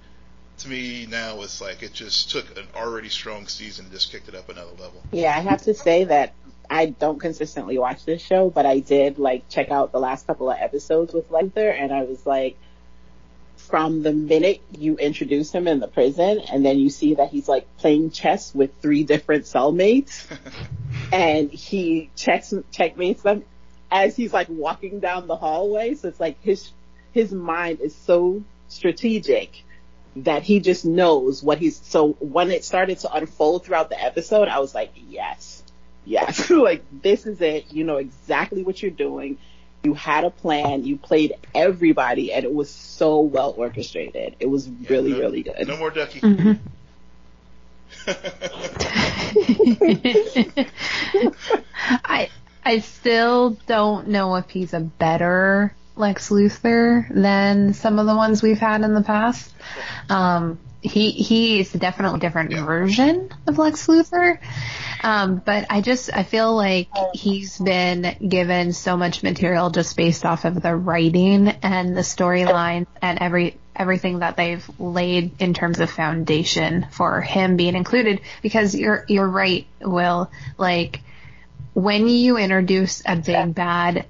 [0.59, 4.27] to me now it's like it just took an already strong season and just kicked
[4.27, 5.03] it up another level.
[5.11, 6.33] Yeah, I have to say that
[6.69, 10.49] I don't consistently watch this show, but I did like check out the last couple
[10.49, 12.57] of episodes with Luthor, and I was like,
[13.55, 17.47] from the minute you introduce him in the prison, and then you see that he's
[17.47, 20.25] like playing chess with three different cellmates,
[21.11, 23.43] and he checks checkmates them
[23.91, 25.95] as he's like walking down the hallway.
[25.95, 26.71] So it's like his
[27.13, 29.63] his mind is so strategic
[30.17, 34.47] that he just knows what he's so when it started to unfold throughout the episode,
[34.47, 35.63] I was like, yes,
[36.07, 37.71] yes, like this is it.
[37.73, 39.37] You know exactly what you're doing.
[39.83, 40.85] You had a plan.
[40.85, 44.35] You played everybody, and it was so well orchestrated.
[44.39, 45.67] It was Yeah, really, no- really good.
[45.67, 46.19] No more Duckie.
[46.19, 46.53] hmm
[52.03, 52.29] I
[52.65, 58.43] I still don't know if he's a better Lex Luthor than some of the ones
[58.43, 59.53] we've had in the past.
[60.09, 64.39] Um, he he is definitely a different version of Lex Luthor.
[65.03, 70.25] Um, but I just I feel like he's been given so much material just based
[70.25, 75.79] off of the writing and the storyline and every everything that they've laid in terms
[75.79, 80.31] of foundation for him being included because you're you're right, Will.
[80.57, 81.01] Like
[81.73, 84.05] when you introduce a big bad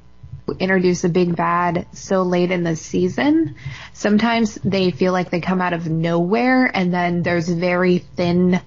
[0.59, 3.55] introduce a big bad so late in the season,
[3.97, 8.61] sometimes they feel like they come out of nowhere and then there's very thin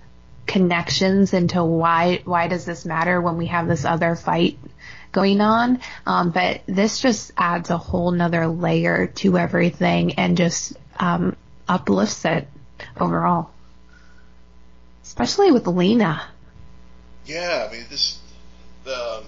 [0.46, 4.58] connections into why why does this matter when we have this other fight
[5.12, 5.80] going on.
[6.04, 11.36] Um, but this just adds a whole nother layer to everything and just um,
[11.68, 12.48] uplifts it
[12.98, 13.50] overall.
[15.04, 16.22] Especially with Lena.
[17.26, 18.18] Yeah, I mean this,
[18.84, 19.22] the,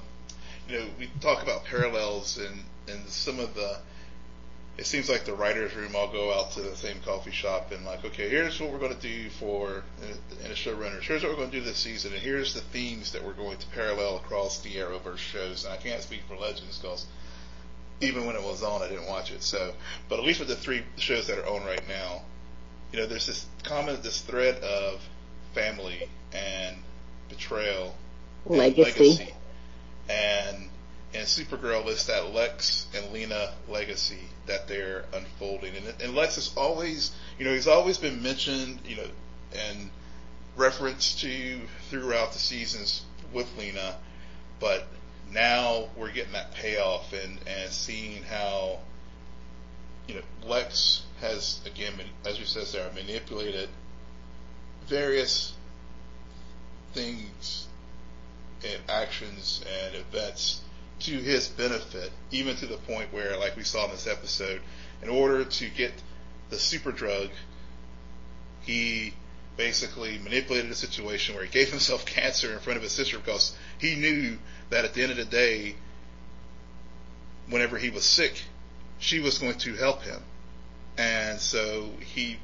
[0.69, 3.79] you know, we talk about parallels and and some of the.
[4.79, 7.85] It seems like the writers' room all go out to the same coffee shop and
[7.85, 11.03] like, okay, here's what we're going to do for uh, in a showrunners.
[11.03, 13.59] Here's what we're going to do this season, and here's the themes that we're going
[13.59, 15.65] to parallel across the Arrowverse shows.
[15.65, 17.07] And I can't speak for Legends because
[18.01, 19.43] even when it was on, I didn't watch it.
[19.43, 19.73] So,
[20.09, 22.23] but at least with the three shows that are on right now,
[22.93, 25.01] you know, there's this common this thread of
[25.55, 26.77] family and
[27.29, 27.95] betrayal
[28.47, 29.33] and Legacy.
[30.09, 30.69] And
[31.15, 35.75] and Supergirl is that Lex and Lena legacy that they're unfolding.
[35.77, 39.07] And, and Lex is always, you know, he's always been mentioned, you know,
[39.53, 39.91] and
[40.57, 43.97] referenced to throughout the seasons with Lena,
[44.59, 44.87] but
[45.31, 48.79] now we're getting that payoff and, and seeing how,
[50.07, 51.93] you know, Lex has, again,
[52.25, 53.69] as you said, Sarah, manipulated
[54.87, 55.55] various
[56.93, 57.67] things
[58.65, 60.63] and actions and events
[61.05, 64.61] to his benefit, even to the point where, like we saw in this episode,
[65.03, 65.93] in order to get
[66.51, 67.31] the super drug,
[68.63, 69.15] he
[69.57, 73.57] basically manipulated a situation where he gave himself cancer in front of his sister because
[73.79, 74.39] he knew
[74.71, 75.75] that at the end of the day,
[77.49, 78.43] whenever he was sick,
[78.99, 80.23] she was going to help him.
[80.97, 82.39] And so he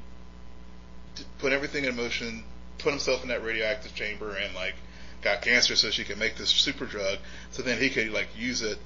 [1.37, 2.43] put everything in motion,
[2.77, 4.75] put himself in that radioactive chamber, and like
[5.21, 7.17] got cancer so she could make this super drug,
[7.51, 8.77] so then he could like use it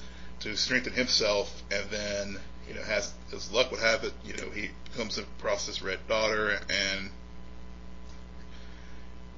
[0.41, 4.49] to strengthen himself, and then you know has as luck would have it, you know
[4.51, 7.09] he comes across this red daughter and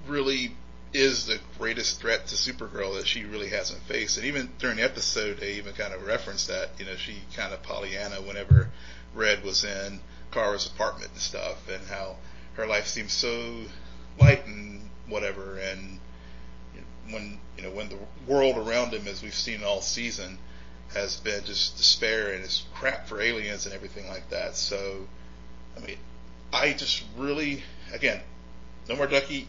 [0.08, 0.52] really
[0.94, 4.18] is the greatest threat to Supergirl that she really hasn't faced.
[4.18, 6.70] And even during the episode, they even kind of referenced that.
[6.80, 8.70] You know, she kind of Pollyanna whenever
[9.14, 10.00] Red was in
[10.32, 12.16] Kara's apartment and stuff, and how
[12.54, 13.64] her life seems so
[14.20, 15.58] light and whatever.
[15.58, 16.00] And
[17.10, 20.38] when you know when the world around him, as we've seen all season,
[20.94, 24.56] has been just despair and it's crap for aliens and everything like that.
[24.56, 25.08] So,
[25.78, 25.98] I mean,
[26.54, 27.64] I just really,
[27.94, 28.22] again,
[28.88, 29.48] no more Duckie.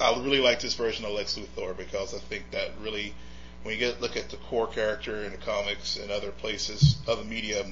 [0.00, 3.14] I really like this version of Lex Luthor because I think that really,
[3.62, 7.24] when you get look at the core character in the comics and other places, other
[7.24, 7.64] media,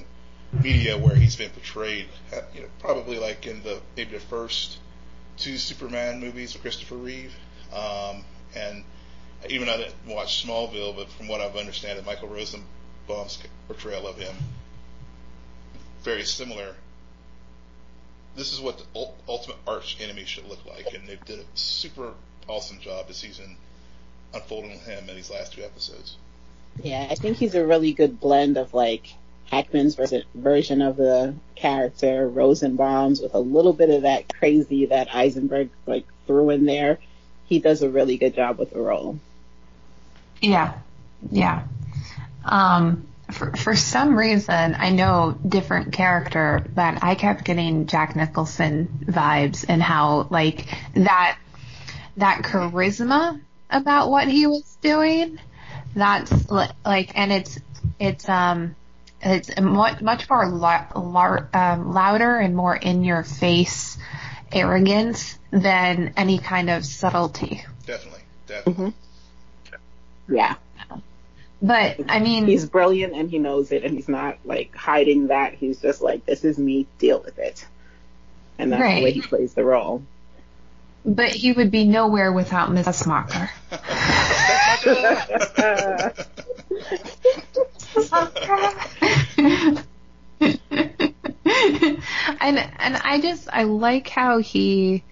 [0.61, 2.07] media where he's been portrayed,
[2.53, 4.77] you know, probably like in the maybe the first
[5.37, 7.35] two Superman movies with Christopher Reeve,
[7.73, 8.23] um,
[8.55, 8.83] and
[9.49, 14.35] even I didn't watch Smallville, but from what I've understood, Michael Rosenbaum's portrayal of him
[16.03, 16.75] very similar.
[18.35, 22.13] This is what the ultimate arch enemy should look like, and they did a super
[22.47, 23.55] awesome job this season
[24.33, 26.17] unfolding him in these last two episodes.
[26.83, 29.13] Yeah, I think he's a really good blend of like
[29.51, 35.69] Hackman's version of the character, Rosenbaum's, with a little bit of that crazy that Eisenberg
[35.85, 36.97] like threw in there.
[37.45, 39.19] He does a really good job with the role.
[40.43, 40.73] Yeah,
[41.31, 41.63] yeah.
[42.43, 49.05] Um, for for some reason, I know different character, but I kept getting Jack Nicholson
[49.07, 51.37] vibes and how like that
[52.17, 55.39] that charisma about what he was doing.
[55.95, 57.57] That's like, and it's
[57.97, 58.75] it's um
[59.21, 63.97] it's much much more la- la- um, louder and more in your face
[64.51, 67.63] arrogance than any kind of subtlety.
[67.85, 68.73] Definitely, definitely.
[68.73, 69.12] Mm-hmm.
[70.27, 70.55] Yeah.
[71.61, 75.53] But I mean, he's brilliant and he knows it, and he's not like hiding that.
[75.53, 76.87] He's just like, "This is me.
[76.97, 77.65] Deal with it,"
[78.59, 78.97] and that's right.
[78.97, 80.03] the way he plays the role.
[81.05, 83.49] But he would be nowhere without Miss Smocker.
[92.41, 95.03] and and I just I like how he,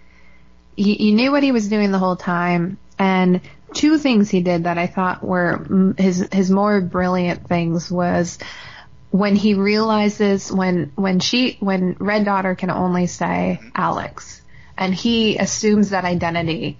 [0.75, 3.39] he he knew what he was doing the whole time, and
[3.73, 8.37] two things he did that I thought were mm, his his more brilliant things was
[9.11, 14.41] when he realizes when when she when Red Daughter can only say Alex,
[14.77, 16.79] and he assumes that identity,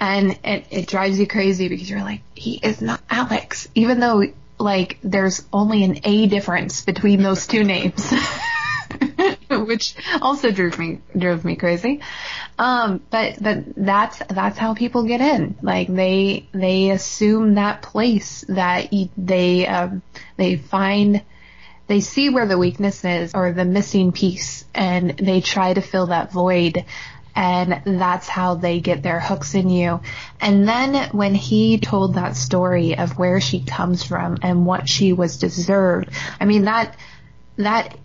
[0.00, 4.24] and it, it drives you crazy because you're like he is not Alex, even though
[4.58, 8.12] like there's only an A difference between those two names.
[9.66, 12.00] which also drove me drove me crazy.
[12.58, 15.56] Um, but but that's that's how people get in.
[15.62, 20.02] Like they they assume that place that they um,
[20.36, 21.22] they find
[21.88, 26.08] they see where the weakness is or the missing piece, and they try to fill
[26.08, 26.84] that void.
[27.34, 30.00] And that's how they get their hooks in you.
[30.40, 35.12] And then when he told that story of where she comes from and what she
[35.12, 36.96] was deserved, I mean that
[37.56, 37.96] that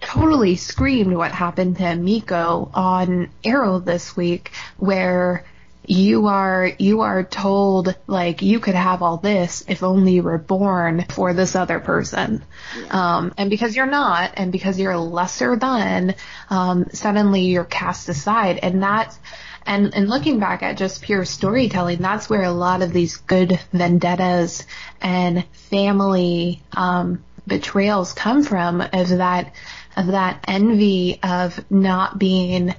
[0.00, 5.44] totally screamed what happened to Emiko on Arrow this week, where
[5.86, 10.38] you are you are told like you could have all this if only you were
[10.38, 12.44] born for this other person
[12.76, 13.16] yeah.
[13.16, 16.14] um, and because you're not and because you're lesser than
[16.50, 19.16] um, suddenly you're cast aside and that's
[19.64, 23.60] and and looking back at just pure storytelling that's where a lot of these good
[23.72, 24.66] vendettas
[25.00, 29.52] and family um, betrayals come from is that
[29.96, 32.74] of that envy of not being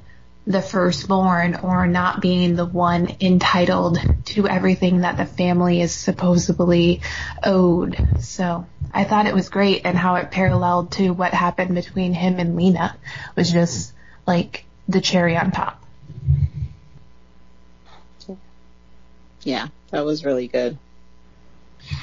[0.46, 7.02] the firstborn or not being the one entitled to everything that the family is supposedly
[7.44, 7.98] owed.
[8.22, 12.40] So I thought it was great and how it paralleled to what happened between him
[12.40, 12.96] and Lena
[13.36, 13.92] was just
[14.26, 15.84] like the cherry on top.
[19.44, 20.78] Yeah, that was really good.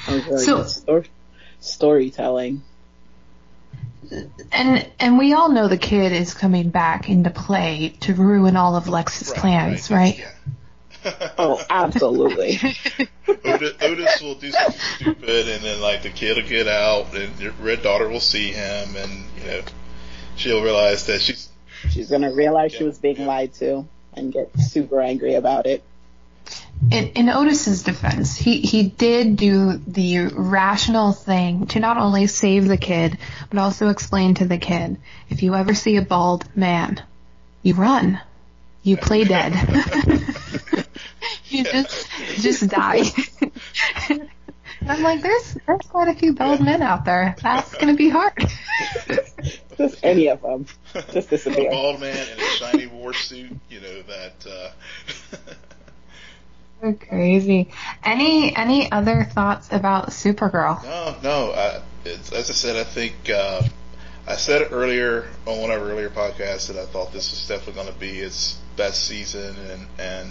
[0.05, 1.11] That was really so, good story-
[1.59, 2.63] storytelling
[4.51, 8.75] and and we all know the kid is coming back into play to ruin all
[8.75, 10.19] of Lex's right, plans, right?
[10.19, 10.27] right?
[11.05, 11.29] Yeah.
[11.37, 12.57] oh, absolutely.
[13.27, 17.39] Otis, Otis, will do something stupid, and then like the kid will get out, and
[17.39, 19.61] your red daughter will see him, and you know
[20.35, 21.49] she'll realize that she's
[21.89, 23.27] she's gonna realize yeah, she was being yeah.
[23.27, 25.83] lied to, and get super angry about it
[26.91, 32.67] in, in Otis's defense, he, he did do the rational thing to not only save
[32.67, 33.17] the kid,
[33.49, 34.97] but also explain to the kid,
[35.29, 37.01] if you ever see a bald man,
[37.63, 38.19] you run.
[38.83, 39.53] You play dead.
[41.47, 43.01] you just just die.
[44.09, 44.29] and
[44.87, 47.35] I'm like, there's there's quite a few bald men out there.
[47.41, 48.47] That's gonna be hard.
[49.77, 50.67] just any of them,
[51.11, 51.69] just disappear.
[51.69, 54.45] A bald man in a shiny war suit, you know that.
[54.47, 55.53] Uh,
[56.81, 57.71] so crazy.
[58.03, 60.83] Any any other thoughts about Supergirl?
[60.83, 61.51] No, no.
[61.53, 63.61] I, as I said, I think uh,
[64.27, 67.47] I said it earlier on one of our earlier podcasts that I thought this was
[67.47, 70.29] definitely going to be its best season, and and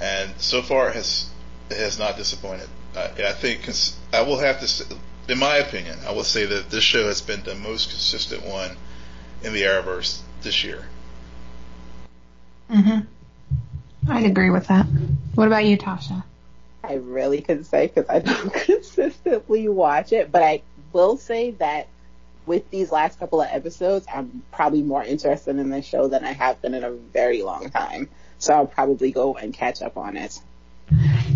[0.00, 1.30] and so far it has
[1.70, 2.68] it has not disappointed.
[2.96, 3.68] I, I think
[4.12, 4.84] I will have to, say,
[5.28, 8.76] in my opinion, I will say that this show has been the most consistent one
[9.42, 10.84] in the Arrowverse this year.
[12.70, 13.06] Mhm.
[14.06, 14.86] I'd agree with that.
[15.34, 16.24] What about you, Tasha?
[16.84, 21.88] I really couldn't say because I don't consistently watch it, but I will say that
[22.46, 26.32] with these last couple of episodes, I'm probably more interested in this show than I
[26.32, 28.08] have been in a very long time.
[28.38, 30.40] So I'll probably go and catch up on it.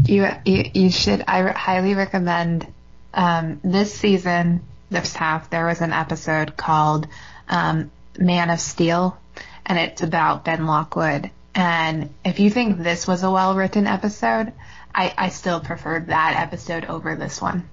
[0.05, 1.23] You you, you should.
[1.29, 2.67] I highly recommend
[3.13, 7.07] um, this season, this half, there was an episode called
[7.49, 9.19] um, Man of Steel,
[9.67, 11.31] and it's about Ben Lockwood.
[11.55, 14.53] And if you think this was a well written episode,
[14.94, 17.68] I, I still preferred that episode over this one.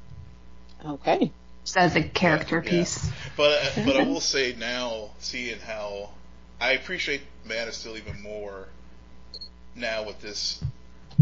[0.86, 1.32] Okay.
[1.64, 2.70] Just as a character Yeah.
[2.72, 3.10] piece.
[3.38, 6.10] But uh, but I will say now, seeing how
[6.60, 8.68] I appreciate Man of Steel even more
[9.76, 10.62] now with this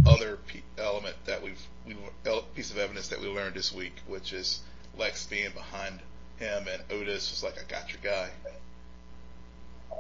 [0.06, 1.96] other pe- element that we've we
[2.56, 4.62] piece of evidence that we learned this week, which is
[4.98, 6.00] Lex being behind
[6.38, 8.30] him and Otis was like, "I got your guy."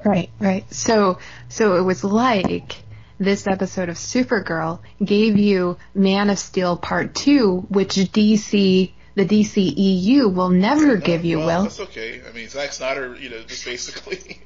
[0.06, 0.72] Right, right.
[0.74, 1.20] So,
[1.50, 2.78] so it was like
[3.20, 10.32] this episode of Supergirl gave you Man of Steel Part 2, which DC, the DCEU
[10.34, 11.64] will never give you, well, Will.
[11.64, 12.22] That's okay.
[12.28, 14.40] I mean, Zack Snyder, you know, just basically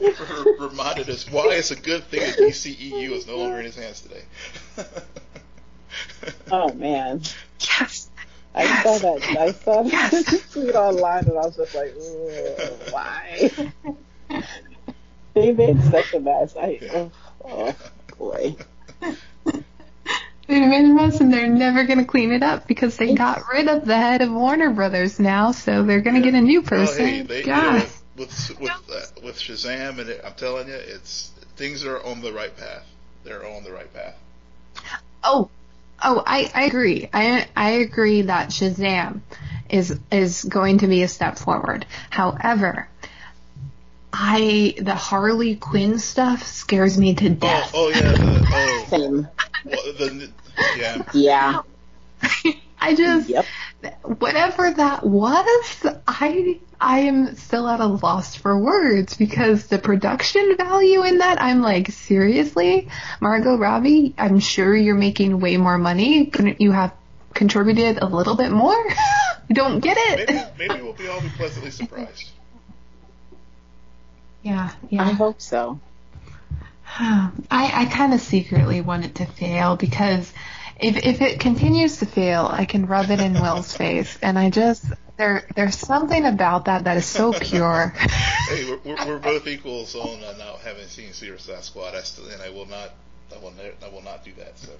[0.58, 4.00] reminded us why it's a good thing that DCEU is no longer in his hands
[4.02, 4.22] today.
[6.52, 7.20] Oh man.
[7.60, 8.10] Yes.
[8.54, 8.82] I Yes.
[8.84, 9.38] saw that.
[9.38, 10.50] I saw that Yes.
[10.52, 11.94] tweet online, and I was just like,
[12.92, 13.50] why?
[15.34, 16.54] They made such a mess.
[16.56, 17.10] I, oh,
[17.44, 17.76] oh
[18.18, 18.56] boy.
[20.46, 23.42] They made a mess and they're never going to clean it up because they got
[23.52, 26.60] rid of the head of Warner Brothers now, so they're going to get a new
[26.60, 27.06] Well, person.
[27.06, 27.84] hey, they, you know,
[28.16, 32.32] with with uh, with Shazam, and it, I'm telling you, it's things are on the
[32.32, 32.84] right path.
[33.22, 34.16] They're on the right path.
[35.22, 35.50] Oh,
[36.02, 37.08] oh, I, I agree.
[37.12, 39.20] I I agree that Shazam
[39.68, 41.86] is is going to be a step forward.
[42.10, 42.88] However,
[44.12, 47.70] I the Harley Quinn stuff scares me to Oh, death.
[47.74, 49.28] oh yeah, the, oh, Same.
[49.64, 50.30] well, the
[50.78, 51.02] yeah.
[51.14, 51.62] Yeah.
[52.80, 53.44] I just Yep.
[54.04, 60.56] whatever that was, I I am still at a loss for words because the production
[60.56, 62.88] value in that, I'm like, seriously,
[63.20, 66.26] Margot Robbie, I'm sure you're making way more money.
[66.26, 66.94] Couldn't you have
[67.34, 68.72] contributed a little bit more?
[68.74, 70.46] I don't get Maybe it.
[70.58, 72.30] maybe we'll be all be pleasantly surprised.
[74.42, 75.02] Yeah, yeah.
[75.02, 75.80] I hope so.
[76.98, 80.32] I, I kind of secretly want it to fail because
[80.78, 84.50] if if it continues to fail, I can rub it in Will's face, and I
[84.50, 84.84] just
[85.16, 87.94] there there's something about that that is so pure.
[88.48, 91.94] Hey, we're, we're, we're both equals on uh, not having seen Suicide Squad.
[91.94, 92.90] I still, and I will not,
[93.32, 94.58] I will, ne- I will not do that.
[94.58, 94.72] So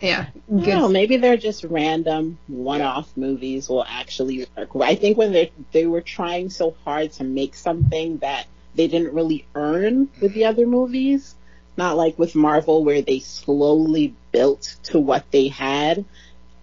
[0.00, 4.70] yeah, No, maybe they're just random one-off movies will actually work.
[4.80, 9.12] I think when they they were trying so hard to make something that they didn't
[9.12, 11.34] really earn with the other movies,
[11.76, 16.04] not like with Marvel where they slowly built to what they had.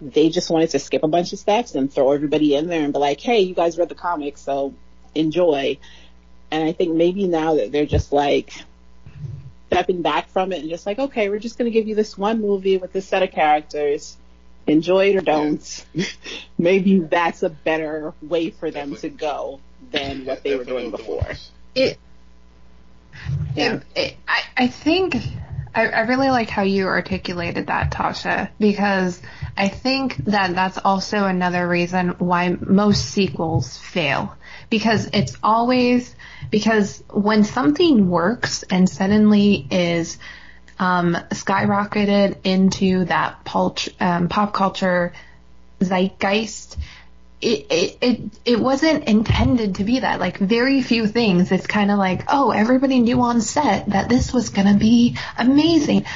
[0.00, 2.92] They just wanted to skip a bunch of steps and throw everybody in there and
[2.92, 4.72] be like, "Hey, you guys read the comics, so
[5.14, 5.78] enjoy."
[6.50, 8.52] And I think maybe now that they're just like
[9.68, 12.16] stepping back from it and just like, okay, we're just going to give you this
[12.16, 14.16] one movie with this set of characters.
[14.66, 15.86] Enjoy it or don't.
[16.58, 19.60] Maybe that's a better way for them to go
[19.92, 21.26] than what they were doing before.
[21.74, 21.98] it,
[23.54, 23.74] Yeah.
[23.76, 25.16] it, it I, I think
[25.74, 29.20] I, I really like how you articulated that, Tasha, because
[29.56, 34.34] I think that that's also another reason why most sequels fail.
[34.70, 36.16] Because it's always,
[36.50, 40.18] because when something works and suddenly is
[40.78, 43.38] um, skyrocketed into that
[44.00, 45.12] um, pop culture
[45.80, 46.76] zeitgeist,
[47.40, 50.20] it, it, it, it wasn't intended to be that.
[50.20, 51.52] Like very few things.
[51.52, 55.18] It's kind of like, oh, everybody knew on set that this was going to be
[55.38, 56.06] amazing.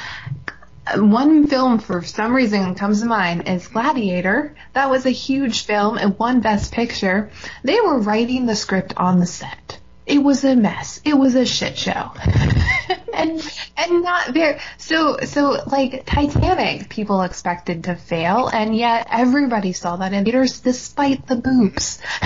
[0.95, 4.55] One film for some reason comes to mind is Gladiator.
[4.73, 7.29] That was a huge film and won Best Picture.
[7.63, 9.79] They were writing the script on the set.
[10.05, 11.01] It was a mess.
[11.05, 12.11] It was a shit show.
[13.13, 13.41] and
[13.77, 19.97] and not very so so like Titanic people expected to fail and yet everybody saw
[19.97, 21.99] that in theaters despite the boobs.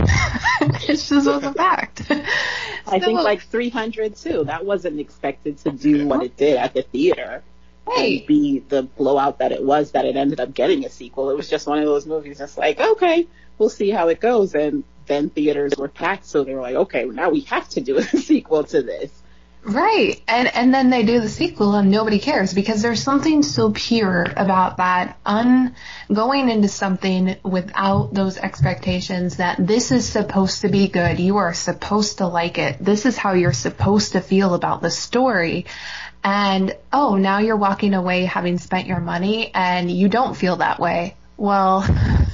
[0.88, 2.10] it's just was a fact.
[2.88, 4.46] I think like 300 too.
[4.46, 7.44] That wasn't expected to do what it did at the theater.
[7.86, 8.20] Right.
[8.20, 11.30] And be the blowout that it was that it ended up getting a sequel.
[11.30, 14.56] It was just one of those movies that's like, okay, we'll see how it goes.
[14.56, 17.98] And then theaters were packed, so they were like, okay, now we have to do
[17.98, 19.12] a sequel to this.
[19.66, 20.22] Right.
[20.28, 24.24] And and then they do the sequel and nobody cares because there's something so pure
[24.38, 25.76] about that un
[26.14, 31.20] going into something without those expectations that this is supposed to be good.
[31.20, 32.78] You are supposed to like it.
[32.80, 35.66] This is how you're supposed to feel about the story.
[36.24, 40.80] And oh, now you're walking away having spent your money and you don't feel that
[40.80, 41.16] way.
[41.38, 41.82] Well,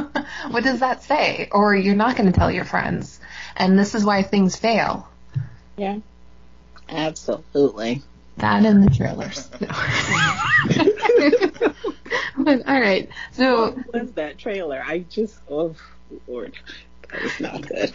[0.50, 1.48] what does that say?
[1.52, 3.20] Or you're not going to tell your friends.
[3.56, 5.08] And this is why things fail.
[5.76, 5.98] Yeah.
[6.88, 8.02] Absolutely.
[8.36, 9.50] That and the trailers.
[12.66, 14.82] All right, so what was that trailer?
[14.84, 15.74] I just oh
[16.26, 16.54] lord,
[17.12, 17.92] that was not good.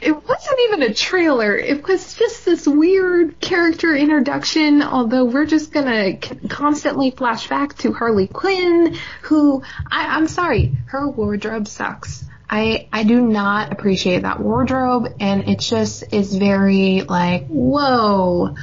[0.00, 1.56] It wasn't even a trailer.
[1.56, 4.82] It was just this weird character introduction.
[4.82, 6.18] Although we're just gonna
[6.48, 12.24] constantly flash back to Harley Quinn, who I, I'm sorry, her wardrobe sucks.
[12.50, 18.54] I I do not appreciate that wardrobe, and it just is very like whoa,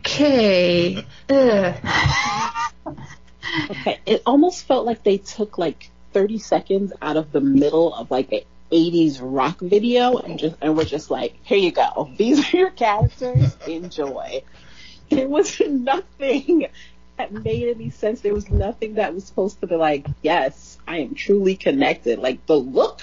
[0.00, 1.76] okay, okay.
[4.04, 8.32] It almost felt like they took like 30 seconds out of the middle of like
[8.32, 8.40] an
[8.72, 12.10] 80s rock video and just and we're just like, here you go.
[12.16, 13.56] These are your characters.
[13.66, 14.42] Enjoy.
[15.10, 16.66] There was nothing
[17.18, 18.20] that made any sense.
[18.20, 22.18] There was nothing that was supposed to be like, yes, I am truly connected.
[22.18, 23.02] Like the look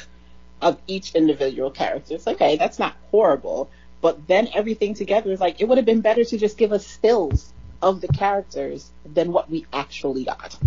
[0.62, 2.16] of each individual character.
[2.16, 3.70] It's okay, that's not horrible.
[4.02, 6.86] But then everything together is like, it would have been better to just give us
[6.86, 10.58] stills of the characters than what we actually got.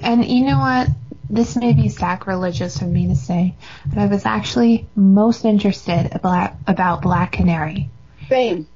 [0.00, 0.88] And you know what?
[1.28, 3.54] This may be sacrilegious of me to say,
[3.86, 7.88] but I was actually most interested about, about Black Canary.
[8.28, 8.66] Same.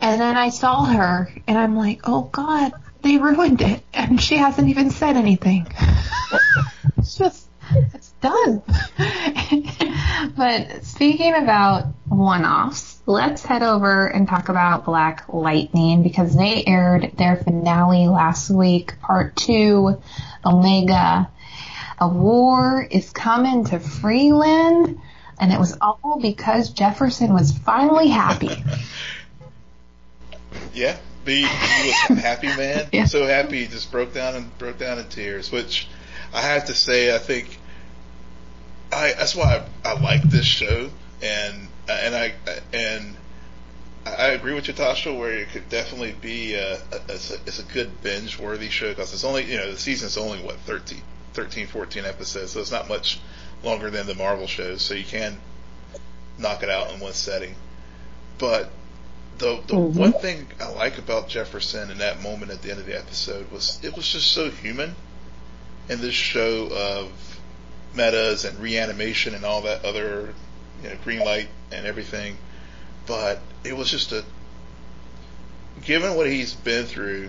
[0.00, 2.72] And then I saw her, and I'm like, oh God,
[3.02, 5.66] they ruined it, and she hasn't even said anything.
[6.98, 8.62] it's just, it's done.
[10.36, 17.12] but speaking about one-offs, let's head over and talk about Black Lightning because they aired
[17.16, 20.00] their finale last week, part two,
[20.44, 21.30] Omega.
[22.02, 25.00] A war is coming to Freeland,
[25.38, 28.48] and it was all because Jefferson was finally happy.
[30.74, 32.88] yeah, he, he was a happy man.
[32.92, 33.04] yeah.
[33.04, 35.52] So happy he just broke down and broke down in tears.
[35.52, 35.86] Which
[36.34, 37.56] I have to say, I think
[38.90, 40.90] I that's why I, I like this show,
[41.22, 42.34] and and I
[42.72, 43.16] and
[44.04, 46.80] I agree with you, Tasha, where it could definitely be a, a,
[47.10, 50.16] it's, a it's a good binge worthy show because it's only you know the season's
[50.16, 51.00] only what 13,
[51.34, 53.20] 13, 14 episodes, so it's not much
[53.62, 55.38] longer than the Marvel shows, so you can
[56.38, 57.54] knock it out in one setting.
[58.38, 58.70] But
[59.38, 59.98] the the mm-hmm.
[59.98, 63.50] one thing I like about Jefferson in that moment at the end of the episode
[63.50, 64.94] was it was just so human
[65.88, 67.40] in this show of
[67.94, 70.34] metas and reanimation and all that other
[70.82, 72.36] you know, green light and everything.
[73.06, 74.24] But it was just a
[75.82, 77.28] given what he's been through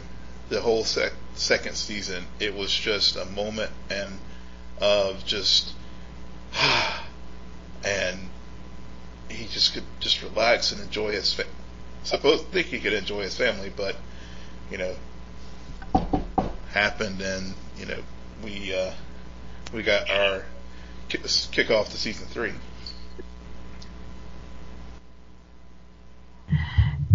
[0.49, 4.17] the whole sec- second season, it was just a moment and
[4.79, 5.73] of just
[7.85, 8.19] and
[9.29, 11.45] he just could just relax and enjoy his fa-
[12.03, 13.95] suppose think he could enjoy his family, but
[14.71, 14.95] you know
[16.71, 17.99] happened and you know
[18.43, 18.91] we uh,
[19.73, 20.43] we got our
[21.07, 22.53] kick off to season three.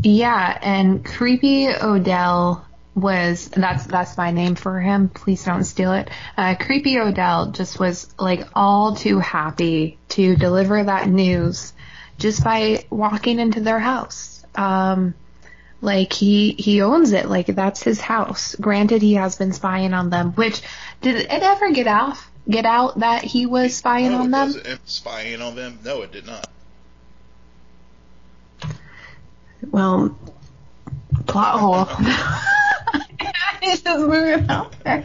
[0.02, 2.67] Yeah, and creepy Odell
[3.00, 5.08] was that's that's my name for him.
[5.08, 6.10] Please don't steal it.
[6.36, 11.72] Uh, creepy Odell just was like all too happy to deliver that news
[12.18, 14.44] just by walking into their house.
[14.54, 15.14] Um,
[15.80, 17.28] like he he owns it.
[17.28, 18.56] Like that's his house.
[18.56, 20.32] Granted, he has been spying on them.
[20.32, 20.60] Which
[21.00, 24.54] did it ever get off get out that he was spying no, on them?
[24.84, 25.78] Spying on them?
[25.84, 26.48] No, it did not.
[29.70, 30.16] Well,
[31.26, 31.84] plot hole.
[33.62, 35.04] just moving out there.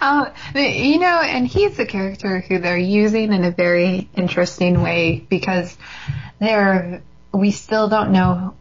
[0.00, 5.26] Um, you know, and he's a character who they're using in a very interesting way
[5.28, 5.76] because
[6.40, 8.54] they're we still don't know.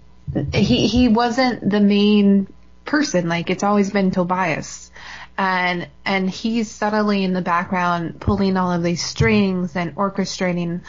[0.53, 2.47] He he wasn't the main
[2.85, 3.29] person.
[3.29, 4.91] Like it's always been Tobias
[5.37, 10.81] and and he's subtly in the background pulling all of these strings and orchestrating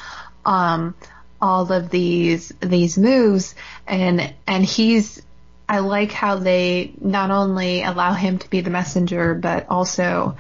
[0.47, 0.95] um
[1.41, 3.55] all of these these moves
[3.87, 5.23] and and he's
[5.69, 10.37] I like how they not only allow him to be the messenger but also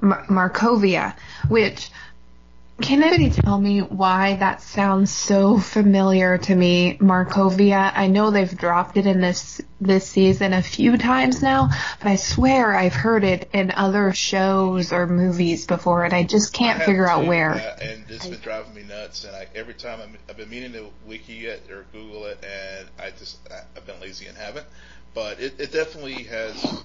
[0.00, 1.14] Mar- Markovia
[1.48, 1.90] which
[2.80, 7.92] can anybody tell me why that sounds so familiar to me, Markovia?
[7.94, 11.70] I know they've dropped it in this this season a few times now,
[12.00, 16.52] but I swear I've heard it in other shows or movies before, and I just
[16.52, 17.54] can't I figure out where.
[17.54, 19.24] That, and it's been driving me nuts.
[19.24, 22.88] And I, every time i have been meaning to wiki it or Google it, and
[22.98, 24.66] I just I, I've been lazy and haven't.
[25.14, 26.82] But it, it definitely has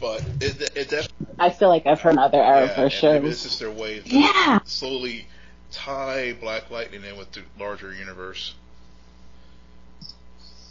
[0.00, 1.26] but it, it definitely.
[1.38, 3.22] I feel like I've heard other Arrowverse yeah, shows.
[3.22, 4.60] This is their way to yeah.
[4.64, 5.26] slowly
[5.70, 8.54] tie Black Lightning in with the larger universe.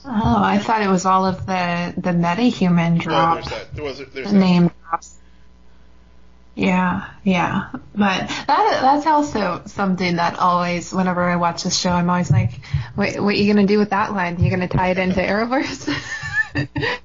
[0.05, 3.31] Oh, I thought it was all of the the metahuman drop.
[3.31, 3.75] Oh, there's that.
[3.75, 5.17] There was, there's the name drops.
[6.55, 8.47] Yeah, yeah, but that
[8.81, 12.51] that's also something that always, whenever I watch this show, I'm always like,
[12.93, 14.39] "What, what are you gonna do with that line?
[14.39, 15.89] You're gonna tie it into Arrowverse?"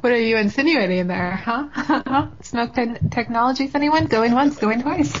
[0.00, 1.68] What are you insinuating there, huh?
[2.42, 4.06] Smoak te- technologies, anyone?
[4.06, 5.12] Going once, going twice.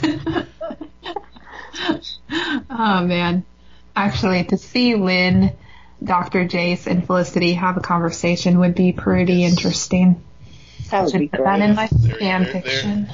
[2.70, 3.44] oh man.
[3.94, 5.52] Actually, to see Lynn,
[6.02, 6.46] Dr.
[6.46, 10.22] Jace, and Felicity have a conversation would be pretty interesting.
[10.90, 11.68] That would be Put that great.
[11.70, 13.08] in my They're- fan they're- fiction.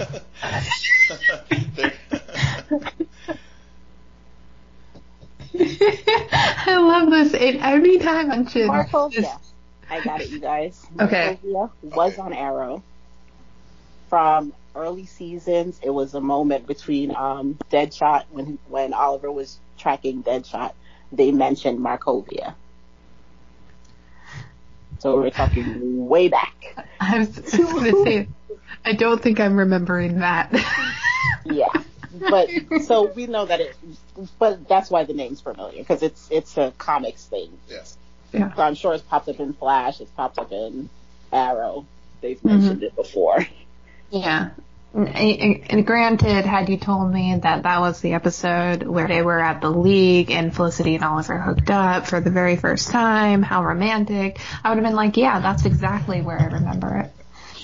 [1.77, 1.93] they're-
[5.59, 7.35] I love this.
[7.35, 9.15] It, every time I mention Markovia.
[9.15, 9.53] this-
[9.91, 10.87] I got it, you guys.
[11.01, 11.39] Okay.
[11.45, 12.83] Markovia was on Arrow.
[14.09, 20.23] From early seasons, it was a moment between um, Deadshot when when Oliver was tracking
[20.23, 20.73] Deadshot.
[21.13, 22.55] They mentioned Markovia.
[25.03, 26.55] So we're talking way back.
[27.01, 28.29] I was going to say,
[28.85, 30.53] I don't think I'm remembering that.
[31.45, 31.67] Yeah.
[32.31, 32.49] But
[32.83, 33.75] so we know that it,
[34.39, 37.51] but that's why the name's familiar because it's it's a comics thing.
[37.69, 37.97] yes.
[38.33, 38.53] yeah.
[38.55, 40.89] So I'm sure it's popped up in Flash, it's popped up in
[41.33, 41.85] Arrow.
[42.21, 42.49] They've Mm-hmm.
[42.49, 43.45] mentioned it before.
[44.11, 44.51] Yeah.
[44.95, 49.41] And, and granted, had you told me that that was the episode where they were
[49.41, 53.65] at the league and Felicity and Oliver hooked up for the very first time, how
[53.65, 57.11] romantic, I would have been like, yeah, that's exactly where I remember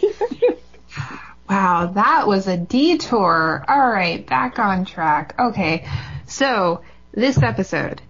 [0.01, 0.59] it.
[1.51, 3.63] wow, that was a detour.
[3.69, 5.35] All right, back on track.
[5.39, 5.87] Okay,
[6.27, 8.01] so this episode,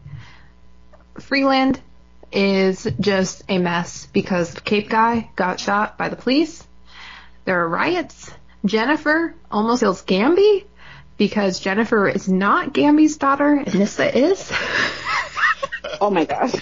[1.19, 1.81] Freeland
[2.31, 6.65] is just a mess because the Cape guy got shot by the police.
[7.47, 8.31] There are riots.
[8.65, 10.65] Jennifer almost kills Gambi
[11.17, 14.53] because Jennifer is not Gambi's daughter and Nissa is.
[16.01, 16.55] Oh my gosh.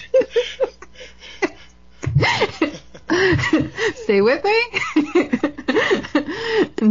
[3.95, 4.57] Stay with me.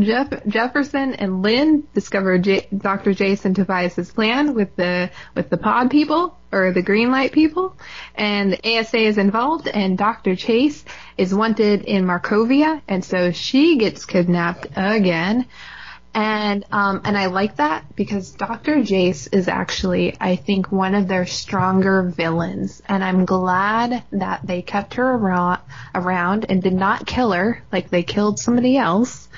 [0.04, 3.12] Jeff Jefferson and Lynn discover J- Dr.
[3.12, 7.76] Jason Tobias's plan with the with the pod people or the green light people,
[8.14, 10.30] and the ASA is involved, and Dr.
[10.32, 10.84] Jace
[11.18, 15.46] is wanted in Markovia, and so she gets kidnapped again.
[16.16, 18.76] And um, and I like that because Dr.
[18.76, 24.62] Jace is actually, I think, one of their stronger villains, and I'm glad that they
[24.62, 25.60] kept her around,
[25.94, 29.28] around and did not kill her like they killed somebody else.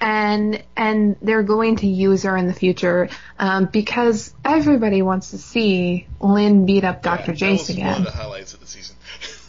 [0.00, 5.38] And and they're going to use her in the future um, because everybody wants to
[5.38, 7.32] see Lynn beat up Dr.
[7.32, 7.86] Yeah, Jace was again.
[7.88, 8.96] one of the highlights of the season.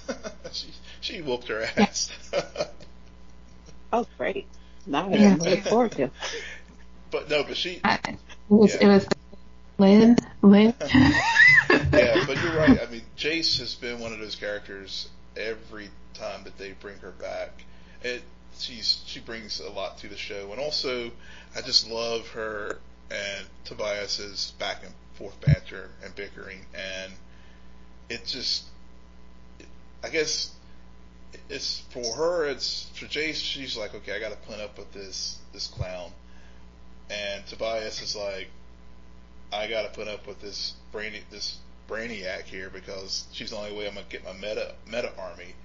[0.52, 0.68] she,
[1.00, 2.12] she whooped her ass.
[3.94, 4.46] Oh great.
[4.86, 5.38] Now I Yeah.
[5.38, 6.10] can look forward to.
[7.12, 8.18] But no, but she, I- It
[8.50, 8.82] was, Yeah.
[8.82, 9.08] it was
[9.78, 10.74] Lynn, Lynn.
[10.82, 12.80] yeah, but you're right.
[12.82, 17.12] I mean, Jace has been one of those characters every time that they bring her
[17.12, 17.52] back.
[18.04, 18.24] It
[18.58, 21.12] she's she brings a lot to the show, and also
[21.56, 22.80] I just love her
[23.12, 27.14] and Tobias's back and forth banter and bickering, and
[28.10, 28.66] it just
[30.04, 30.52] I guess
[31.50, 32.46] it's for her.
[32.46, 33.36] It's for Jace.
[33.44, 36.12] She's like, okay, I got to put up with this this clown,
[37.10, 38.48] and Tobias is like,
[39.52, 41.58] I got to put up with this brainy this
[41.88, 45.56] brainiac here because she's the only way I'm gonna get my meta meta army.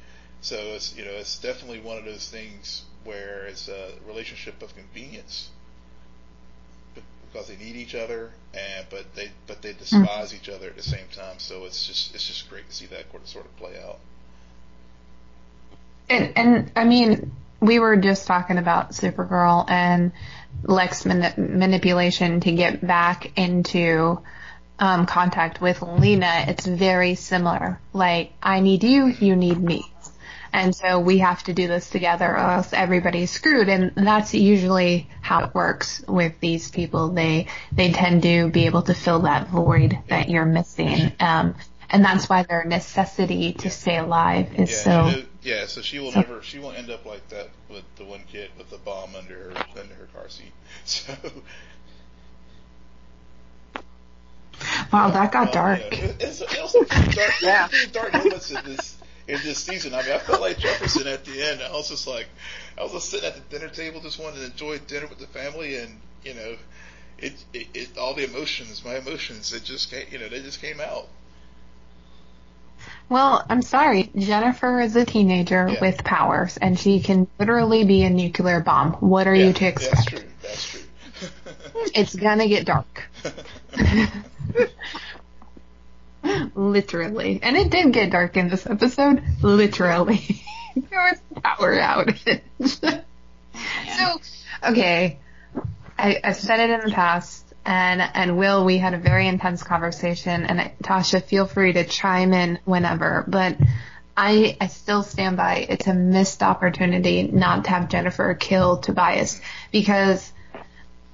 [0.40, 4.74] So it's you know it's definitely one of those things where it's a relationship of
[4.74, 5.50] convenience
[6.94, 9.78] because they need each other and but they but they mm.
[9.78, 11.38] despise each other at the same time.
[11.38, 13.98] So it's just it's just great to see that sort of play out.
[16.08, 20.12] And, and I mean, we were just talking about Supergirl and
[20.62, 24.20] Lex mani- manipulation to get back into
[24.78, 26.44] um, contact with Lena.
[26.48, 27.80] It's very similar.
[27.92, 29.84] Like, I need you, you need me.
[30.52, 33.68] And so we have to do this together or else everybody's screwed.
[33.68, 37.08] And that's usually how it works with these people.
[37.08, 41.10] They, they tend to be able to fill that void that you're missing.
[41.18, 41.56] Um,
[41.94, 44.90] and that's why their necessity to stay alive is Yeah, so.
[45.06, 45.66] and it- yeah.
[45.66, 48.50] So she will so- never she won't end up like that with the one kid
[48.58, 50.52] with the bomb under her under her car seat.
[50.84, 51.12] So
[54.92, 55.80] Wow, that got Uh, dark.
[55.80, 55.86] yeah.
[55.98, 57.68] It- It's, it was some dark, Yeah.
[57.92, 59.94] dark moments in this in this season.
[59.94, 61.62] I mean, I felt like Jefferson at the end.
[61.62, 62.28] I was just like,
[62.78, 65.26] I was just sitting at the dinner table, just wanted to enjoy dinner with the
[65.26, 66.56] family, and you know,
[67.18, 70.60] it, it, it all the emotions, my emotions, it just came, you know, they just
[70.60, 71.08] came out.
[73.08, 74.10] Well, I'm sorry.
[74.16, 75.80] Jennifer is a teenager Yeah.
[75.80, 78.92] with powers, and she can literally be a nuclear bomb.
[78.94, 80.08] What are yeah, you to That's expect?
[80.08, 80.20] true.
[80.42, 80.80] That's true.
[81.94, 83.08] It's gonna get dark.
[86.54, 87.40] Literally.
[87.42, 89.22] And it did get dark in this episode.
[89.42, 90.42] Literally.
[90.76, 92.40] there was power outage.
[92.66, 94.20] so,
[94.70, 95.18] okay.
[95.98, 99.62] I, I've said it in the past, and, and Will, we had a very intense
[99.62, 103.56] conversation, and Tasha, feel free to chime in whenever, but
[104.16, 109.40] I I still stand by it's a missed opportunity not to have Jennifer kill Tobias.
[109.72, 110.32] Because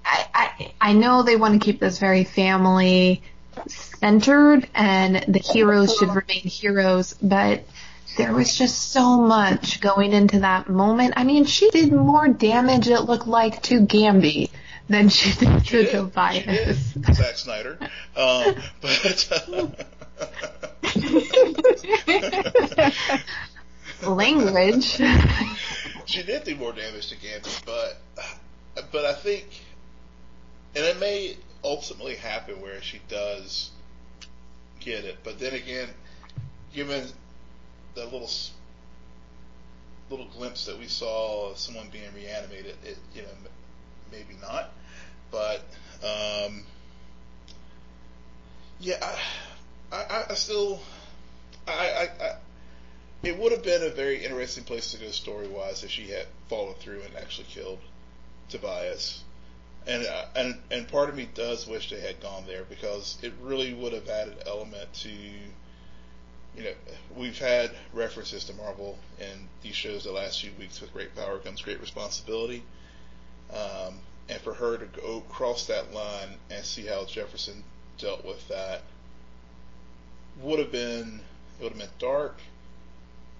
[0.04, 3.22] I I, I know they want to keep this very family
[3.68, 7.64] centered and the heroes should remain heroes, but
[8.16, 11.14] there was just so much going into that moment.
[11.16, 14.50] I mean, she did more damage, it looked like, to Gambi
[14.90, 16.94] than she did to Tobias.
[17.12, 17.78] Zack Snyder.
[18.16, 19.86] Um, but.
[24.06, 25.00] Language.
[26.06, 28.00] she did do more damage to Gambi, but
[28.90, 29.46] but I think,
[30.74, 33.70] and it may ultimately happen where she does
[34.80, 35.88] get it, but then again,
[36.74, 37.06] given
[37.94, 38.30] the little
[40.08, 43.28] little glimpse that we saw of someone being reanimated, it you know
[44.10, 44.72] maybe not,
[45.30, 45.62] but
[46.02, 46.64] um,
[48.80, 48.96] yeah,
[49.92, 50.80] I, I, I still
[51.66, 52.36] I, I, I
[53.22, 56.26] it would have been a very interesting place to go story wise if she had
[56.48, 57.78] followed through and actually killed
[58.48, 59.22] Tobias.
[59.86, 63.32] And, uh, and and part of me does wish they had gone there because it
[63.40, 65.10] really would have added element to
[66.56, 66.72] you know,
[67.16, 71.38] we've had references to Marvel in these shows the last few weeks with great power
[71.38, 72.62] comes great responsibility.
[73.52, 74.00] Um,
[74.30, 77.64] and for her to go cross that line and see how Jefferson
[77.98, 78.82] dealt with that
[80.40, 81.20] would have been
[81.58, 82.38] it would have been dark,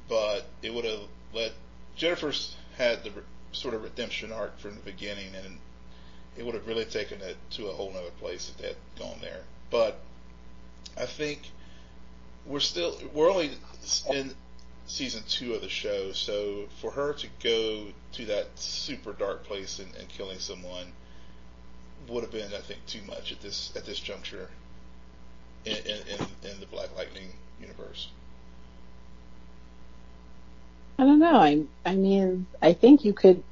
[0.08, 1.00] but it would have
[1.32, 1.52] let
[1.96, 3.22] Jennifer's had the re,
[3.52, 5.58] sort of redemption arc from the beginning, and
[6.36, 9.18] it would have really taken it to a whole other place if they had gone
[9.22, 9.42] there.
[9.70, 9.98] But
[10.98, 11.40] I think
[12.44, 13.52] we're still we're only
[14.10, 14.34] in
[14.90, 19.78] season two of the show, so for her to go to that super dark place
[19.78, 20.86] and, and killing someone
[22.08, 24.48] would have been, I think, too much at this at this juncture
[25.64, 27.28] in in, in, in the Black Lightning
[27.60, 28.08] universe.
[30.98, 31.36] I don't know.
[31.36, 33.42] I I mean, I think you could.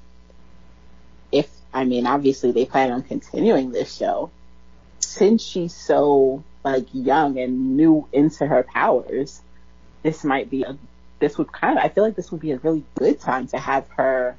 [1.31, 4.31] If I mean, obviously they plan on continuing this show,
[4.99, 9.41] since she's so like young and new into her powers,
[10.03, 10.77] this might be a
[11.19, 13.59] this would kind of I feel like this would be a really good time to
[13.59, 14.37] have her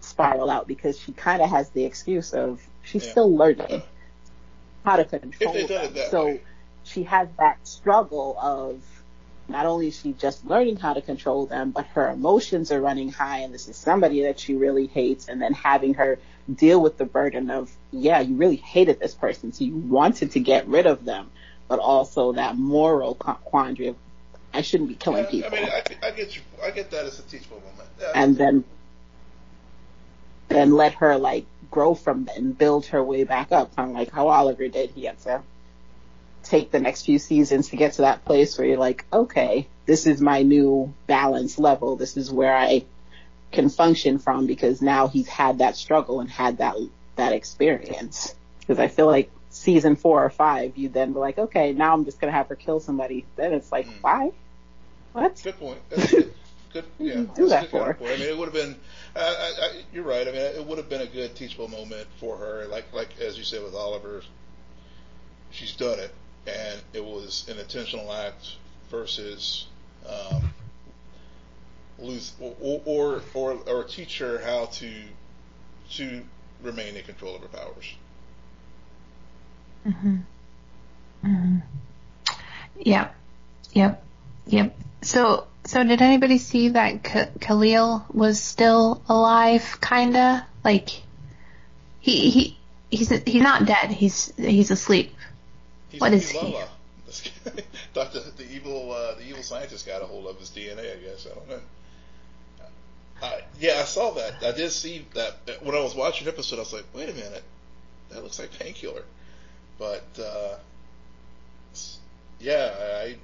[0.00, 3.10] spiral out because she kind of has the excuse of she's yeah.
[3.10, 3.82] still learning
[4.84, 5.94] how to control them.
[6.10, 6.42] So way.
[6.84, 8.82] she has that struggle of
[9.48, 13.10] not only is she just learning how to control them, but her emotions are running
[13.10, 16.18] high, and this is somebody that she really hates, and then having her
[16.52, 20.40] deal with the burden of, yeah, you really hated this person, so you wanted to
[20.40, 21.30] get rid of them,
[21.68, 23.96] but also that moral quandary of
[24.54, 25.50] I shouldn't be killing people.
[25.52, 27.88] I mean, I, I, get you, I get that as a teachable moment.
[28.00, 28.12] Yeah.
[28.14, 28.64] And then,
[30.48, 34.12] then let her like grow from and build her way back up, kind of like
[34.12, 34.90] how Oliver did.
[34.90, 35.42] He had to
[36.44, 40.06] take the next few seasons to get to that place where you're like, okay, this
[40.06, 41.96] is my new balance level.
[41.96, 42.84] This is where I
[43.50, 46.76] can function from because now he's had that struggle and had that
[47.16, 48.34] that experience.
[48.60, 52.04] Because I feel like season four or five, you then be like, okay, now I'm
[52.04, 53.24] just gonna have her kill somebody.
[53.36, 53.94] Then it's like, mm.
[54.00, 54.32] why?
[55.14, 55.40] What?
[55.44, 55.78] Good point.
[55.90, 56.34] That's good.
[56.72, 57.96] good yeah, do that for?
[58.00, 58.74] I mean, it would have been.
[59.14, 60.26] Uh, I, I, you're right.
[60.26, 62.66] I mean, it would have been a good teachable moment for her.
[62.66, 64.22] Like, like as you said with Oliver,
[65.52, 66.12] she's done it,
[66.48, 68.56] and it was an intentional act
[68.90, 69.68] versus
[70.08, 70.42] um,
[72.00, 74.90] lose or, or or or teach her how to
[75.92, 76.22] to
[76.60, 77.94] remain in control of her powers.
[79.86, 80.22] Mhm.
[81.24, 81.62] Mhm.
[82.80, 83.14] Yep.
[83.74, 84.04] Yep.
[84.46, 84.76] Yep.
[85.04, 89.78] So, so did anybody see that K- Khalil was still alive?
[89.80, 90.88] Kinda like
[92.00, 92.58] he he
[92.90, 93.90] he's he's not dead.
[93.90, 95.14] He's he's asleep.
[95.90, 96.56] He's, what is he?
[97.94, 100.80] Doctor, the evil uh, the evil scientist got a hold of his DNA.
[100.80, 101.60] I guess I don't know.
[103.22, 103.30] Uh,
[103.60, 104.42] yeah, I saw that.
[104.42, 106.56] I did see that when I was watching the episode.
[106.56, 107.44] I was like, wait a minute,
[108.10, 109.04] that looks like painkiller.
[109.78, 110.56] But uh,
[112.40, 113.16] yeah, I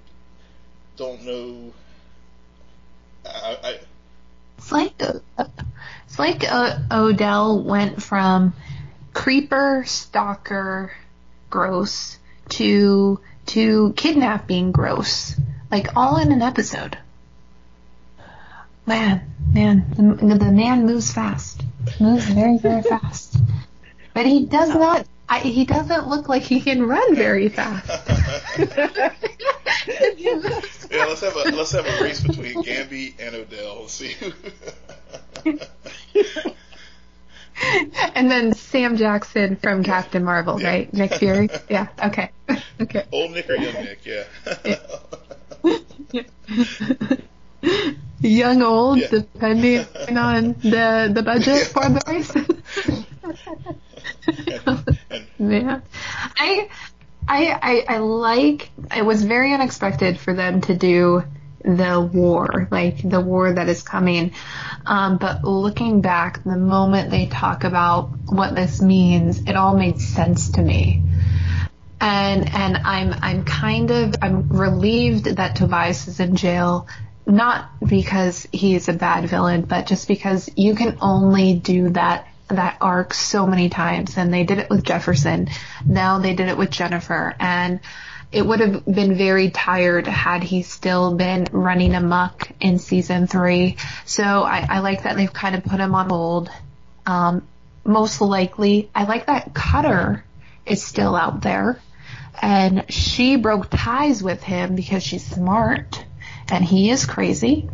[0.97, 1.73] don't know.
[3.25, 3.79] I, I
[4.59, 5.45] it's like uh,
[6.07, 8.53] it's like uh, Odell went from
[9.15, 10.93] creeper, stalker,
[11.49, 12.19] gross
[12.51, 15.35] to to kidnapping, gross,
[15.71, 16.99] like all in an episode.
[18.87, 19.23] Man,
[19.53, 21.63] man, the, the man moves fast,
[21.99, 23.39] moves very very fast,
[24.13, 27.89] but he does not I, he doesn't look like he can run very fast.
[30.19, 30.35] yeah,
[30.91, 33.83] let's have a let's have a race between Gambi and Odell.
[33.83, 34.17] Let's see.
[38.17, 40.69] and then Sam Jackson from Captain Marvel, yeah.
[40.69, 40.93] right?
[40.93, 41.49] Nick Fury.
[41.69, 41.87] Yeah.
[42.05, 42.31] Okay.
[42.81, 43.05] Okay.
[43.13, 44.07] Old Nick or young Nick?
[44.07, 44.25] Yeah.
[44.65, 44.79] yeah.
[48.21, 49.09] young, old, yeah.
[49.11, 49.85] depending
[50.17, 52.33] on the the budget for the race.
[55.51, 55.83] Man,
[56.37, 56.69] I,
[57.27, 58.71] I, I, I like.
[58.97, 61.25] It was very unexpected for them to do
[61.65, 64.33] the war, like the war that is coming.
[64.87, 70.01] Um, but looking back, the moment they talk about what this means, it all made
[70.01, 71.03] sense to me.
[72.01, 76.87] And and I'm I'm kind of I'm relieved that Tobias is in jail,
[77.27, 82.29] not because he is a bad villain, but just because you can only do that
[82.51, 85.49] that arc so many times and they did it with Jefferson.
[85.85, 87.81] Now they did it with Jennifer and
[88.33, 93.77] it would have been very tired had he still been running amok in season three.
[94.05, 96.51] So I, I like that they've kind of put him on hold.
[97.07, 97.47] Um,
[97.85, 100.25] most likely, I like that Cutter
[100.65, 101.81] is still out there
[102.41, 106.05] and she broke ties with him because she's smart
[106.51, 107.69] and he is crazy.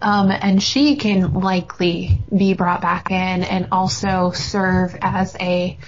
[0.00, 5.78] Um, and she can likely be brought back in and also serve as a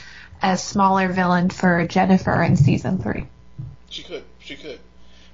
[0.42, 3.26] a smaller villain for Jennifer in season three.
[3.90, 4.80] She could, she could,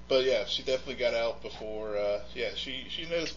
[0.08, 1.96] but yeah, she definitely got out before.
[1.96, 3.34] Uh, yeah, she she knows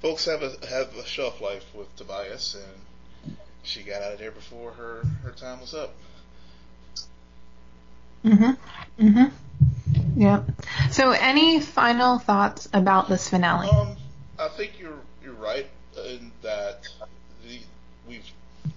[0.00, 4.30] folks have a have a shelf life with Tobias, and she got out of there
[4.30, 5.94] before her her time was up.
[8.24, 8.56] Mhm.
[9.00, 9.30] Mhm.
[10.16, 10.44] Yep.
[10.90, 13.68] So, any final thoughts about this finale?
[13.68, 13.96] Um,
[14.38, 15.66] I think you're you're right
[16.06, 16.86] in that
[17.44, 17.58] the,
[18.08, 18.24] we've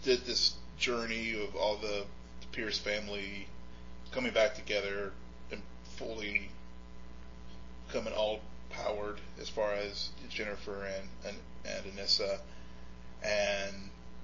[0.04, 2.06] did this journey of all the,
[2.42, 3.48] the Pierce family
[4.12, 5.12] coming back together
[5.52, 5.62] and
[5.98, 6.50] fully
[7.92, 8.40] coming all
[8.72, 12.40] powered as far as Jennifer and and, and Anissa.
[13.24, 13.76] And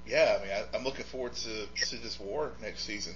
[0.07, 3.13] yeah, I mean, I, am looking forward to to this war next season.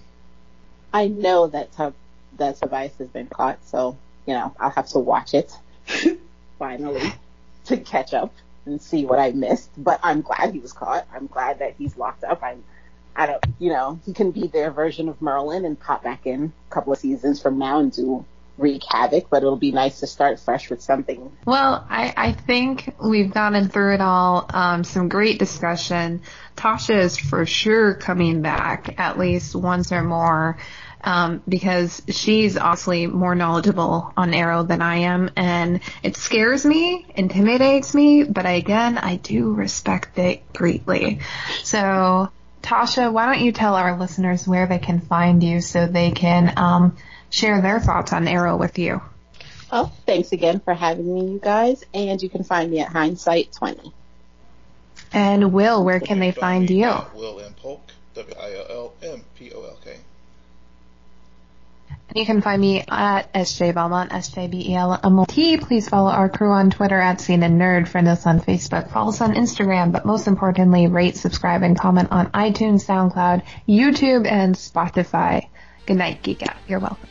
[0.93, 1.93] I know that Tub,
[2.37, 3.97] that Tobias has been caught, so
[4.27, 5.51] you know I'll have to watch it
[6.59, 7.11] finally
[7.65, 8.33] to catch up
[8.65, 9.69] and see what I missed.
[9.77, 11.07] But I'm glad he was caught.
[11.13, 12.43] I'm glad that he's locked up.
[12.43, 12.63] I'm,
[13.15, 16.53] I don't, you know, he can be their version of Merlyn and pop back in
[16.69, 18.25] a couple of seasons from now and do
[18.57, 21.31] wreak havoc, but it'll be nice to start fresh with something.
[21.45, 24.45] Well, I, I think we've gotten through it all.
[24.53, 26.21] Um, some great discussion.
[26.55, 30.57] Tasha is for sure coming back at least once or more
[31.03, 37.05] um, because she's obviously more knowledgeable on Arrow than I am, and it scares me,
[37.15, 41.19] intimidates me, but again, I do respect it greatly.
[41.63, 42.31] So,
[42.61, 46.53] Tasha, why don't you tell our listeners where they can find you so they can
[46.57, 46.97] um,
[47.29, 49.01] share their thoughts on Arrow with you?
[49.71, 53.53] Oh, thanks again for having me, you guys, and you can find me at Hindsight
[53.53, 53.93] 20.
[55.13, 56.91] And Will, where can they find you?
[57.15, 57.53] Will M.
[57.53, 57.81] Polk,
[58.13, 59.97] W-I-L-L-M-P-O-L-K.
[62.13, 65.57] You can find me at SJ Belmont, S-J-B-E-L-M-O-T.
[65.57, 67.87] Please follow our crew on Twitter at Scene and Nerd.
[67.87, 68.91] Friend us on Facebook.
[68.91, 69.91] Follow us on Instagram.
[69.93, 75.47] But most importantly, rate, subscribe, and comment on iTunes, SoundCloud, YouTube, and Spotify.
[75.85, 76.57] Good night, Geek Out.
[76.67, 77.10] You're welcome.